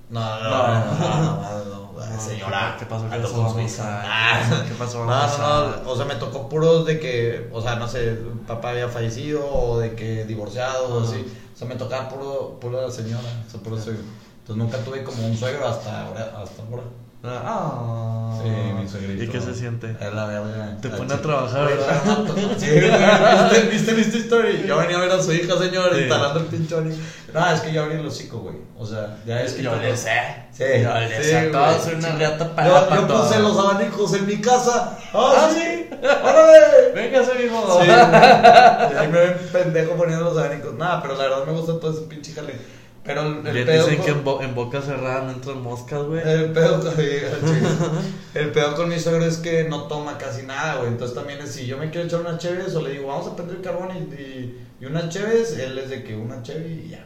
[0.09, 0.49] No, no, No.
[0.49, 2.75] no, no, no, no, no, No, señora.
[2.79, 3.07] ¿Qué pasó?
[3.09, 3.57] ¿Qué ando pasó?
[3.83, 4.63] Ah.
[4.67, 5.05] ¿Qué pasó?
[5.05, 8.87] No, no, o sea, me tocó puros de que, o sea, no sé, papá había
[8.89, 11.25] fallecido o de que divorciado o así.
[11.53, 14.01] O sea, me tocaba puro, puro la señora, o sea, puro suegro.
[14.39, 16.33] Entonces nunca tuve como un suegro hasta ahora.
[16.41, 16.83] Hasta ahora.
[17.23, 18.39] Ah.
[18.41, 19.23] Sí, mi suegrito.
[19.23, 19.93] ¿Y qué se siente?
[19.99, 20.77] Es la verga.
[20.81, 22.01] Te pone a trabajar, Güey, ¿verdad?
[22.05, 22.35] la mato.
[22.57, 22.89] Sí, güey.
[22.91, 24.63] ¿Viste, ¿Viste, viste story?
[24.65, 25.99] Yo venía a ver a su hija, señor, Sí.
[26.01, 26.93] instalando el pinchón.
[27.33, 28.55] No, es que yo abrí el hocico, güey.
[28.77, 29.63] O sea, ya es que.
[29.63, 30.11] Yo le sé.
[30.53, 30.63] Sí.
[30.81, 31.87] Yo le Sí, sé a todos.
[31.93, 33.23] una riata para Yo, yo todo.
[33.27, 34.97] puse los abanicos en mi casa.
[35.13, 35.89] ¡Ah, Ah, sí!
[36.01, 36.91] ¡Órale!
[36.95, 37.81] Véngase, mijo.
[37.81, 37.89] Sí, güey.
[38.93, 40.73] Y ahí me ven pendejo poniendo los abanicos.
[40.75, 42.78] Nada, pero la verdad me gusta todo ese pinche jale.
[43.03, 43.83] Pero el, el pedo.
[43.85, 46.21] dicen con- que en, bo- en boca cerrada no entran moscas, güey.
[46.27, 46.81] El pedo,
[48.35, 50.89] el pedo con mi suegro es que no toma casi nada, güey.
[50.89, 53.35] Entonces también es si yo me quiero echar unas cheves o le digo, vamos a
[53.35, 56.89] prender el carbón y, y, y unas cheves, él es de que una cheve y
[56.89, 57.05] ya.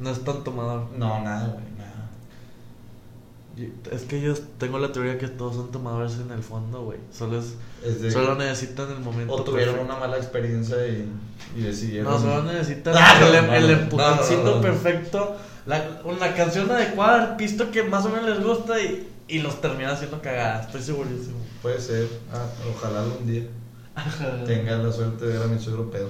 [0.00, 0.88] No es tan tomador.
[0.96, 1.64] No, nada, güey,
[3.90, 6.98] Es que yo tengo la teoría que todos son tomadores en el fondo, güey.
[7.16, 9.32] Solo es, Es de- solo necesitan el momento.
[9.34, 9.94] o tuvieron perfecto.
[9.96, 11.08] una mala experiencia y,
[11.56, 12.12] y decidieron.
[12.12, 15.36] No, solo necesitan Ah, no, el, no, el no, empujoncito perfecto,
[15.66, 19.60] la, una canción adecuada, el pisto que más o menos les gusta y, y los
[19.60, 21.38] termina haciendo cagada, estoy segurísimo.
[21.62, 22.08] Puede ser.
[22.32, 22.46] Ah,
[22.76, 23.44] ojalá algún día
[24.46, 26.08] tenga la suerte de ver a mi suegro pedo.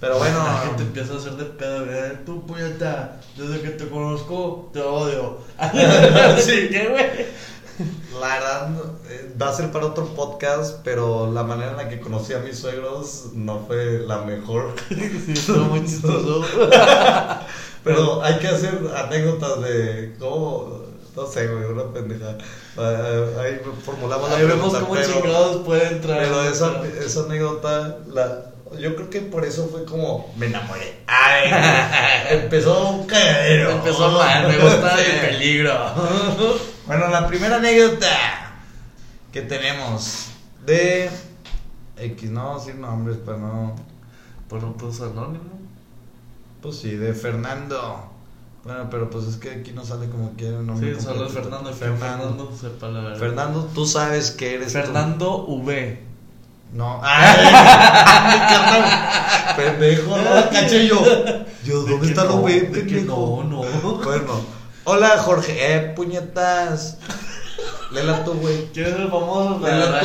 [0.00, 0.38] Pero bueno.
[0.40, 2.24] Ah, que te empieza a hacer de pedo, güey.
[2.24, 5.38] Tú, puñeta, desde que te conozco, te odio.
[6.40, 6.68] Sí.
[6.70, 7.26] ¿Qué, güey?
[8.20, 8.70] La verdad,
[9.08, 12.38] eh, va a ser para otro podcast, pero la manera en la que conocí a
[12.38, 14.74] mis suegros no fue la mejor.
[14.90, 16.42] Sí, estuvo muy chistoso.
[17.84, 20.82] Pero hay que hacer anécdotas de cómo,
[21.16, 22.36] no sé, güey, una pendeja.
[22.76, 26.18] Ah, Ahí formulamos la Ahí vemos cómo pero- chingados puede entrar.
[26.20, 31.02] Pero esa, esa anécdota, la, yo creo que por eso fue como, me enamoré.
[31.06, 31.50] Ay,
[32.30, 33.72] empezó un cagadero.
[33.72, 35.76] Empezó mal, me gusta el peligro.
[36.86, 38.52] Bueno, la primera anécdota
[39.32, 40.28] que tenemos
[40.64, 41.10] de
[41.96, 43.76] X, no decir nombres para no.
[44.48, 45.58] Bueno, pues anónimo.
[46.62, 48.10] Pues sí, de Fernando.
[48.64, 50.94] Bueno, pero pues es que aquí no sale como quiera el nombre.
[50.94, 51.28] Sí, solo.
[51.28, 51.72] Fernando.
[51.72, 52.52] Fernando.
[52.52, 53.16] Fernando.
[53.16, 54.78] Fernando, tú sabes que eres tú.
[54.78, 56.09] Fernando V.
[56.72, 57.00] No.
[57.02, 57.48] ¡Ay!
[59.56, 61.02] Pendejo, no la caché yo.
[61.64, 63.44] Yo, ¿De ¿dónde está lo B, ¿De que pendejo?
[63.44, 63.94] no, no.
[64.04, 64.40] Bueno.
[64.84, 65.56] Hola, Jorge.
[65.58, 66.98] Eh, puñetas.
[67.90, 68.66] Lela tú, güey.
[68.72, 69.60] ¿Quieres ser famoso?
[69.66, 70.00] Lela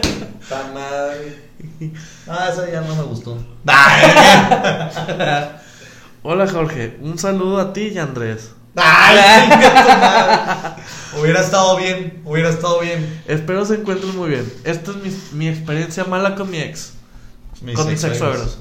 [0.00, 0.10] tú.
[0.48, 1.42] Ta madre.
[2.28, 3.36] Ah, esa ya no me gustó.
[3.66, 4.12] Ay,
[6.22, 8.52] Hola Jorge, un saludo a ti y a Andrés.
[8.76, 9.50] Ay.
[11.20, 13.22] Hubiera estado bien, hubiera estado bien.
[13.26, 14.52] Espero se encuentren muy bien.
[14.64, 16.94] Esta es mi, mi experiencia mala con mi ex.
[17.74, 18.58] con mis ex suegros.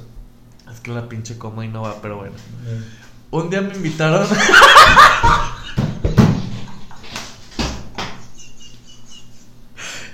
[0.72, 2.36] Es que la pinche coma y no va, pero bueno.
[3.32, 4.28] Un día me invitaron.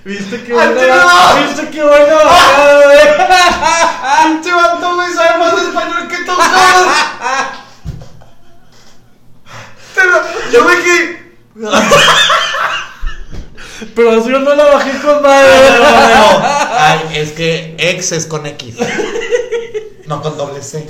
[0.06, 0.80] ¿Viste qué bueno?
[0.80, 2.18] ¡Ay, ¿Viste qué bueno?
[4.24, 6.32] Pinche vato, güey, sabe más español que tú
[10.52, 11.20] Yo me que.
[13.95, 15.47] Pero así yo no la bajé con madre.
[16.72, 18.76] Ay, es que ex es con X.
[20.08, 20.86] No con doble C.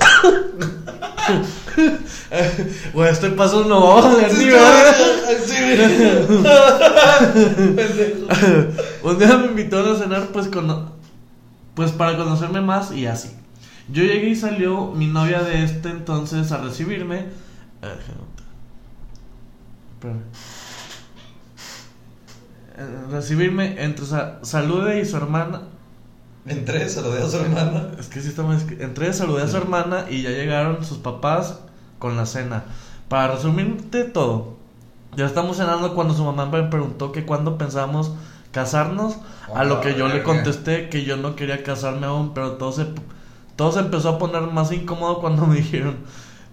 [2.92, 4.44] Güey, este paso no vamos a ni
[9.02, 10.92] Un día me invitaron a cenar pues con
[11.74, 13.30] pues para conocerme más y así.
[13.88, 17.26] Yo llegué y salió mi novia de este entonces a recibirme.
[20.00, 20.22] Espérame.
[22.78, 25.62] Eh, recibirme entre sa- Salude y su hermana.
[26.46, 27.88] Entré, saludé a su hermana.
[27.98, 31.60] Es que sí está escri- Entré, saludé a su hermana y ya llegaron sus papás
[31.98, 32.64] con la cena.
[33.08, 34.56] Para resumirte todo,
[35.16, 38.12] ya estamos cenando cuando su mamá me preguntó que cuándo pensábamos
[38.52, 39.16] casarnos.
[39.54, 42.86] A lo que yo le contesté que yo no quería casarme aún, pero todo se,
[43.56, 45.96] todo se empezó a poner más incómodo cuando me dijeron: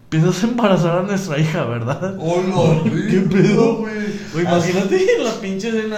[0.10, 2.16] Piensas embarazar a nuestra hija, ¿verdad?
[2.20, 3.78] Hola, ¿Qué pedo?
[3.78, 3.96] güey?
[4.40, 5.98] Imagínate la pinche cena.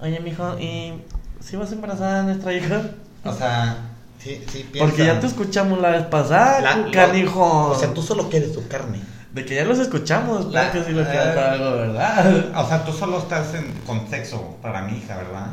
[0.00, 0.94] Oye, mijo, ¿y
[1.40, 2.80] si vas a embarazar a nuestra hija?
[3.22, 3.76] O sea,
[4.18, 4.88] sí, sí, piensa.
[4.90, 7.68] Porque ya te escuchamos la vez pasada, La- canijo.
[7.70, 9.00] O sea, tú solo quieres su carne.
[9.34, 12.44] De que ya los escuchamos, La- claro que sí lo quieres eh, para algo, ¿verdad?
[12.56, 15.48] O sea, tú solo estás en, con sexo para mi hija, ¿verdad?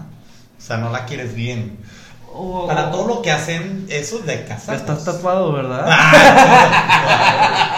[0.57, 1.77] O sea, no la quieres bien.
[2.33, 4.75] Oh, Para todo lo que hacen, eso de casar.
[4.75, 5.87] Estás tatuado, ¿verdad?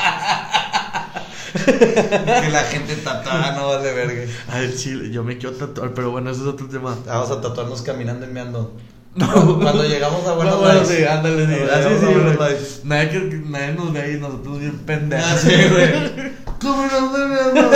[1.78, 4.24] que la gente tatuada no vale verga.
[4.48, 6.98] Ay, chile, yo me quiero tatuar, pero bueno, ese es otro tema.
[7.06, 8.76] Vamos a tatuarnos caminando y meando.
[9.16, 9.60] No.
[9.60, 10.88] Cuando llegamos a Buenos No, bueno, Aires.
[10.88, 11.54] sí, ándale, sí.
[11.72, 12.50] Así llegamos sí, güey.
[12.50, 12.82] Aires.
[12.84, 15.26] Nadie, que, nadie nos ve ahí, nosotros bien pendejos.
[15.28, 16.32] Ah, sí, güey.
[16.62, 17.76] ¿Cómo nos vemos?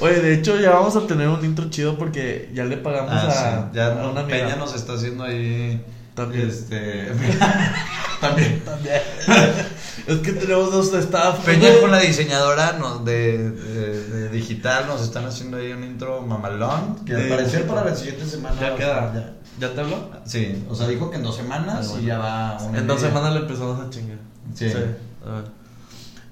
[0.00, 3.28] Oye, de hecho, ya vamos a tener un intro chido porque ya le pagamos Ah,
[3.28, 3.30] a,
[3.62, 3.76] sí.
[3.76, 4.38] Ya a una amiga.
[4.38, 5.82] Peña nos está haciendo ahí.
[6.14, 6.48] También.
[6.48, 7.06] Este.
[8.20, 8.60] también.
[8.64, 9.00] También.
[10.06, 11.44] es que tenemos dos staff.
[11.44, 16.22] Peña con la diseñadora nos de, de- de digital nos están haciendo ahí un intro
[16.22, 17.04] mamalón.
[17.04, 18.60] Que De al parecer para la siguiente semana.
[18.60, 19.12] Ya queda.
[19.12, 20.10] sea, ¿Ya te habló?
[20.24, 22.02] Sí, o sea, dijo que en dos semanas Ah, bueno.
[22.02, 24.18] y ya va una En dos semanas le empezamos a chingar.
[24.54, 24.66] Sí.
[24.66, 25.44] A ver.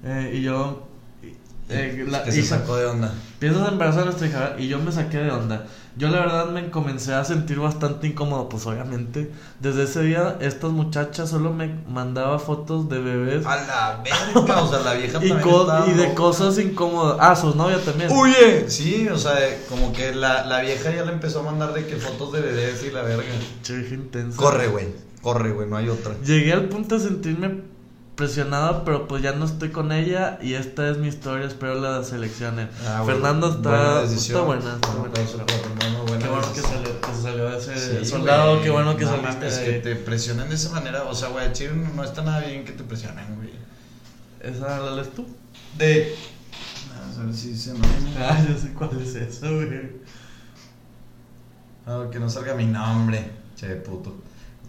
[0.05, 0.87] Eh, y yo.
[1.73, 3.13] Eh, la- que se y- sacó de onda.
[3.39, 5.65] Piensas embarazar a nuestra hija y yo me saqué de onda.
[5.95, 9.31] Yo la verdad me comencé a sentir bastante incómodo, pues obviamente.
[9.59, 14.69] Desde ese día estas muchachas solo me mandaba fotos de bebés A la verga, o
[14.69, 17.17] sea, la vieja y, estaba y de cosas incómodas.
[17.19, 18.09] Ah, su novia también.
[18.11, 18.69] Huye.
[18.71, 19.35] Sí, o sea,
[19.69, 22.83] como que la, la vieja ya le empezó a mandar de que fotos de bebés
[22.83, 23.23] y la verga.
[23.61, 24.35] Che, intensa.
[24.37, 24.87] Corre, güey.
[25.21, 26.15] Corre, güey, no hay otra.
[26.25, 27.61] Llegué al punto de sentirme
[28.15, 32.03] presionado, pero pues ya no estoy con ella y esta es mi historia, espero la
[32.03, 32.69] seleccionen.
[32.87, 34.45] Ah, Fernando está buena está decisión.
[34.45, 35.13] buena, está Un buena.
[36.19, 38.63] Qué bueno que salió, que se salió de ese Sí, soldado, güey.
[38.63, 41.03] qué bueno que saliste de que te presionen de esa manera.
[41.03, 43.51] O sea, güey, Chile no está nada bien que te presionen, güey.
[44.39, 45.25] ¿Esa la lees tú?
[45.77, 46.15] De.
[47.19, 47.79] A ver si se no.
[48.19, 49.91] Ah, yo sé cuál es eso, güey.
[51.85, 53.31] Ah, que no salga mi nombre.
[53.55, 54.15] Che, puto.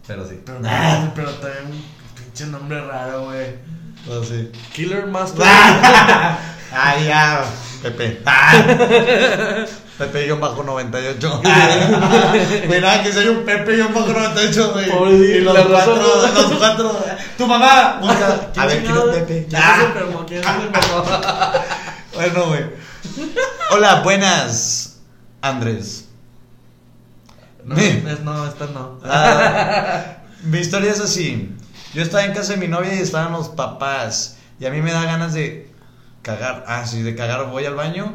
[0.07, 0.41] Pero sí.
[0.45, 1.65] Pero, Ah, pero también
[2.35, 3.47] pinche nombre raro, güey.
[4.11, 4.51] ah, sí.
[4.75, 5.47] Killer Master.
[6.77, 7.45] Ah, ya.
[7.85, 8.21] Pepe.
[8.27, 8.51] Ah.
[9.99, 11.43] Pepe guion bajo 98.
[12.67, 15.37] Güey, nada, que soy un Pepe guion bajo 98, güey.
[15.37, 15.95] Y los cuatro,
[16.35, 17.05] los cuatro.
[17.39, 18.01] Tu mamá.
[18.03, 19.47] busca- A ver, ¿quién es Pepe?
[19.49, 19.77] ¿Quién Ah.
[19.79, 20.27] se enfermó?
[20.27, 21.05] ¿Quién se enfermó?
[22.15, 22.65] Bueno, güey.
[23.71, 24.97] Hola, buenas,
[25.43, 26.07] Andrés.
[27.65, 28.99] No, Mi- es, no, esta no.
[29.05, 31.55] Ah, mi historia es así.
[31.95, 34.37] Yo estaba en casa de mi novia y estaban los papás.
[34.61, 35.71] Y a mí me da ganas de
[36.23, 36.65] cagar.
[36.67, 37.49] Ah, sí, de cagar.
[37.51, 38.13] Voy al baño.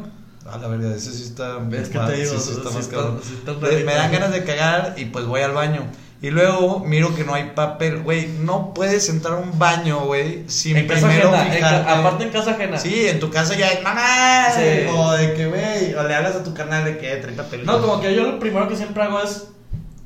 [0.50, 1.58] A la verdad, ese sí está.
[1.72, 3.20] Es que te digo, sí, sí está sí más está- cabrón.
[3.22, 3.86] está rarito.
[3.86, 5.82] me dan ganas de cagar y pues voy al baño.
[6.22, 8.28] Y luego miro que no hay papel, güey.
[8.40, 11.84] No puedes entrar a un baño, güey, sin En casa primero ajena, en fijarte.
[11.86, 12.78] ca- aparte en casa ajena.
[12.78, 14.46] Sí, en tu casa ya es mamá.
[14.54, 14.86] Sí.
[14.94, 17.64] O de que, güey, o le hablas a tu canal de que trae papel.
[17.64, 19.46] No, como que yo lo primero que siempre hago es.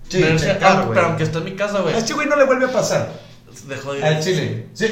[0.08, 0.94] Sí, si- checar, ah, güey.
[0.94, 1.94] pero aunque esté en mi casa, güey.
[1.94, 3.08] A este güey no le vuelve a pasar.
[3.68, 4.04] Dejó de ir.
[4.04, 4.68] Al chile.
[4.74, 4.86] Sí,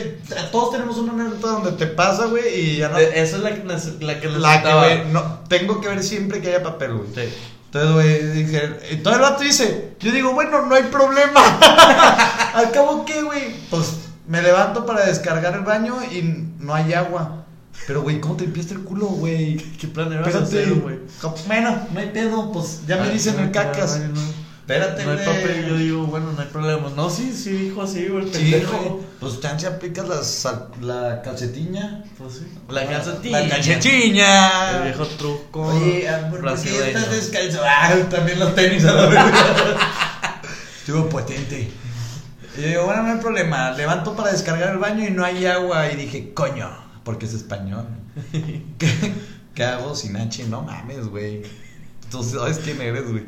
[0.51, 2.99] todos tenemos una anécdota donde te pasa, güey, y ya no.
[2.99, 3.65] Esa es la que,
[4.05, 7.09] la que La que, güey, no, tengo que ver siempre que haya papel, güey.
[7.15, 7.33] Sí.
[7.67, 8.61] Entonces, güey, dije,
[9.03, 11.41] todo el rato dice, yo digo, bueno, no hay problema.
[12.55, 13.55] Al cabo, ¿qué, güey?
[13.71, 13.95] Pues
[14.27, 16.23] me levanto para descargar el baño y
[16.59, 17.45] no hay agua.
[17.87, 19.57] Pero, güey, ¿cómo te limpiaste el culo, güey?
[19.81, 20.99] ¿Qué planeabas Espérate, hacer, güey?
[21.47, 23.95] Bueno, no hay pedo, pues ya me Ay, dicen el cacas.
[23.95, 24.21] ay, no.
[24.63, 25.27] Espérate, No hay güey.
[25.27, 26.89] papel, yo digo, bueno, no hay problema.
[26.95, 28.77] No, sí, sí dijo así, güey, el Sí, pendejo.
[28.79, 28.93] güey.
[29.19, 32.05] Pues chance aplicas la, sal- la calcetiña.
[32.17, 32.47] Pues sí.
[32.69, 33.41] La calcetina.
[33.41, 34.77] La calcetiña.
[34.79, 35.63] El viejo truco.
[35.67, 36.85] Oye, amor, ¿por qué brasileño.
[36.85, 37.61] estás descalzo?
[37.65, 39.33] Ah, también los tenis a la verga.
[40.79, 41.69] Estuvo potente.
[42.57, 43.73] Y yo digo, bueno, no hay problema.
[43.73, 45.91] Levanto para descargar el baño y no hay agua.
[45.91, 46.71] Y dije, coño,
[47.05, 47.87] porque es español.
[48.79, 49.13] ¿Qué,
[49.55, 50.45] qué hago sin H?
[50.45, 51.43] No mames, güey.
[52.11, 53.25] Tú sabes quién eres, güey.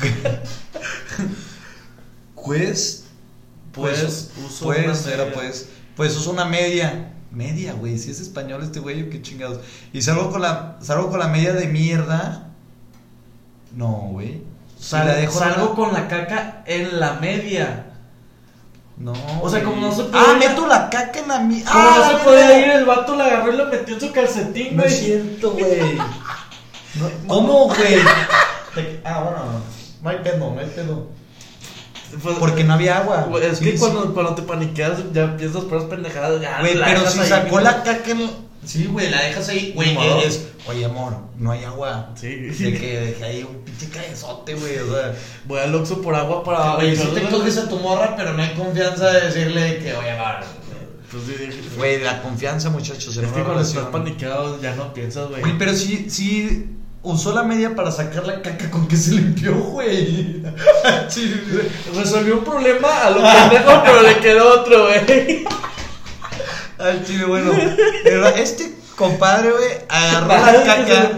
[2.34, 3.04] Pues,
[3.72, 5.32] Pues, uso pues, era media.
[5.34, 7.10] pues, pues uso una media.
[7.30, 9.58] Media, güey, si es español este güey, qué chingados.
[9.92, 12.50] Y salgo con la, salgo con la media de mierda.
[13.74, 14.42] No, güey.
[14.78, 17.86] Sal- Y la dejo salgo con la caca en la media.
[18.98, 19.12] No.
[19.42, 21.64] O sea, como no se puede Ah, ir- meto la caca en la mía.
[21.66, 22.58] Como ah, no se la podía verga.
[22.66, 24.94] ir, el vato la agarró y lo metió en su calcetín, No güey.
[24.94, 25.98] es cierto, güey.
[26.96, 27.96] No, ¿Cómo, güey?
[29.04, 29.38] Ah, bueno,
[30.04, 31.08] no hay pedo, no hay pedo.
[32.22, 33.26] Pues, Porque no había agua.
[33.28, 33.78] güey, Es que sí.
[33.78, 36.40] cuando, cuando te paniqueas ya piensas por las pendejadas.
[36.40, 37.64] Ya, Güey, pero si ahí, sacó güey.
[37.64, 38.30] la caca en...
[38.64, 40.46] Sí, güey, la dejas ahí, güey, es...
[40.66, 42.10] Oye, amor, no hay agua.
[42.14, 42.28] Sí.
[42.28, 45.14] De que dejé ahí un pinche cabezote, güey, o sea...
[45.46, 46.76] Voy al Oxxo por agua para.
[46.76, 50.14] Güey, si te coges a tu morra, pero no hay confianza de decirle que, oye.
[51.10, 55.40] Pues dije, Güey, la confianza, muchachos, Es que cuando estás paniqueado ya no piensas, güey.
[55.40, 56.76] Güey, pero sí, sí...
[57.04, 60.42] Usó la media para sacar la caca con que se limpió, güey.
[61.94, 63.16] Resolvió un problema a lo
[63.50, 65.44] pendejo, pero le quedó otro, güey.
[66.78, 67.52] Al chile, bueno.
[68.02, 71.12] Pero este compadre, güey, agarró la caca.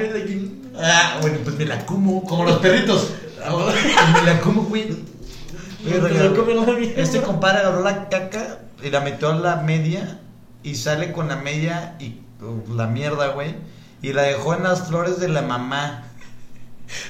[0.77, 3.13] Ah, bueno, pues me la como, como los perritos.
[3.39, 4.89] me la como, güey.
[6.97, 7.01] A.
[7.01, 10.19] Este compadre agarró la caca y la metió en la media
[10.65, 13.55] y sale con la media y uh, la mierda, güey.
[14.03, 16.03] Y la dejó en las flores de la mamá.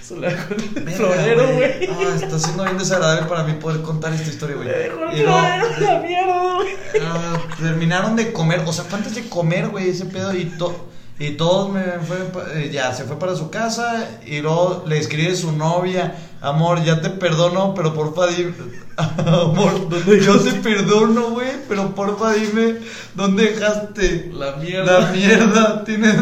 [0.03, 1.87] Se la dejó en el florero, güey.
[1.91, 4.69] Ah, está siendo bien desagradable para mí poder contar esta historia, güey.
[4.69, 6.69] Le dejó el florero en la mierda, güey.
[7.03, 10.89] Ah, terminaron de comer, o sea, fue antes de comer, güey, ese pedo y to-
[11.19, 12.19] y todos me fue
[12.55, 17.01] eh, ya se fue para su casa y luego le escribe su novia, amor, ya
[17.01, 18.53] te perdono, pero porfa dime,
[18.99, 19.89] amor,
[20.23, 22.77] yo te perdono, güey, pero porfa dime
[23.15, 25.01] dónde dejaste La mierda.
[25.01, 26.15] la mierda, tiene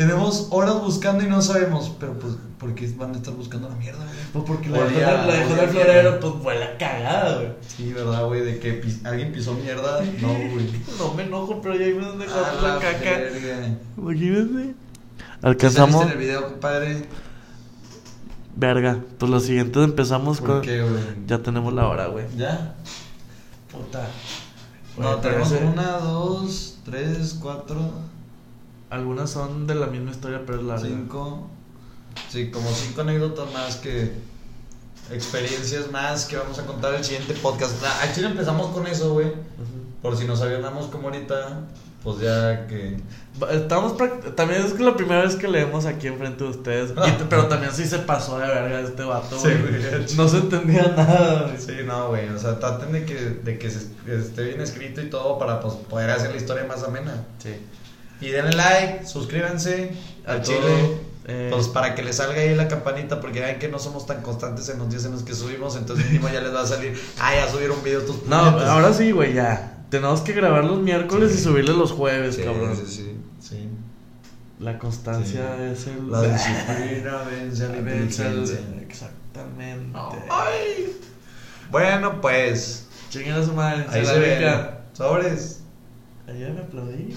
[0.00, 3.74] tenemos horas buscando y no sabemos, pero pues ¿por qué van a estar buscando la
[3.74, 4.16] mierda, güey?
[4.32, 7.48] Pues porque la dejó, la dejó en olía el florero, pues fue la cagada, güey.
[7.68, 10.70] Sí, verdad, güey, de que pis- alguien pisó mierda, no, güey.
[10.98, 12.98] No me enojo, pero ya hay donde dejó A la la caca.
[12.98, 13.30] ¿Qué
[15.42, 16.02] Alcanzamos.
[16.06, 17.02] en el video, compadre?
[18.56, 18.98] Verga.
[19.18, 20.60] Pues los siguientes empezamos ¿Por con.
[20.62, 21.02] qué, güey?
[21.26, 22.24] Ya tenemos la hora, güey.
[22.38, 22.74] ¿Ya?
[23.70, 24.06] Puta.
[24.98, 27.80] No, tenemos una, dos, tres, cuatro,
[28.90, 30.84] Algunas son de la misma historia, pero es larga.
[30.86, 31.48] cinco.
[32.28, 34.12] Sí, como cinco anécdotas más que.
[35.12, 37.82] Experiencias más que vamos a contar el siguiente podcast.
[37.84, 39.26] Ah, Al chile empezamos con eso, güey.
[39.26, 39.34] Ujú.
[40.02, 41.62] Por si nos avionamos como ahorita,
[42.04, 42.96] pues ya que.
[43.50, 43.94] Estamos
[44.36, 46.90] también es que la primera vez que leemos aquí enfrente de ustedes.
[46.92, 49.80] Y pero también sí se pasó de verga este vato, Sí, güey.
[49.82, 50.14] güey.
[50.16, 51.58] No se entendía nada, güey.
[51.60, 52.28] Sí, no, güey.
[52.28, 55.60] O sea, traten de que, de que se- que esté bien escrito y todo para
[55.60, 57.24] pues, poder hacer la historia más amena.
[57.42, 57.50] Sí.
[58.20, 59.92] Y denle like, suscríbanse
[60.26, 60.98] al chile.
[61.26, 64.20] eh, Pues para que les salga ahí la campanita, porque vean que no somos tan
[64.22, 66.98] constantes en los días en los que subimos, entonces mínimo ya les va a salir.
[67.20, 68.68] Ah, ya subieron un video tus No, puñetas.
[68.68, 69.78] ahora sí, güey, ya.
[69.90, 71.38] Tenemos que grabar los miércoles Sí.
[71.38, 72.76] y subirle los jueves, Sí, cabrón.
[72.76, 73.68] sí, sí, sí.
[74.60, 75.62] La constancia Sí.
[75.72, 76.10] es el.
[76.10, 78.58] La disciplina vence a la inteligencia.
[78.82, 79.98] Exactamente.
[80.30, 80.96] Ay.
[81.70, 82.86] Bueno, pues.
[83.10, 83.86] Chinguen a su madre.
[83.88, 84.60] Ahí se.
[84.92, 85.60] Sobres.
[86.28, 87.16] Ayer me aplaudí.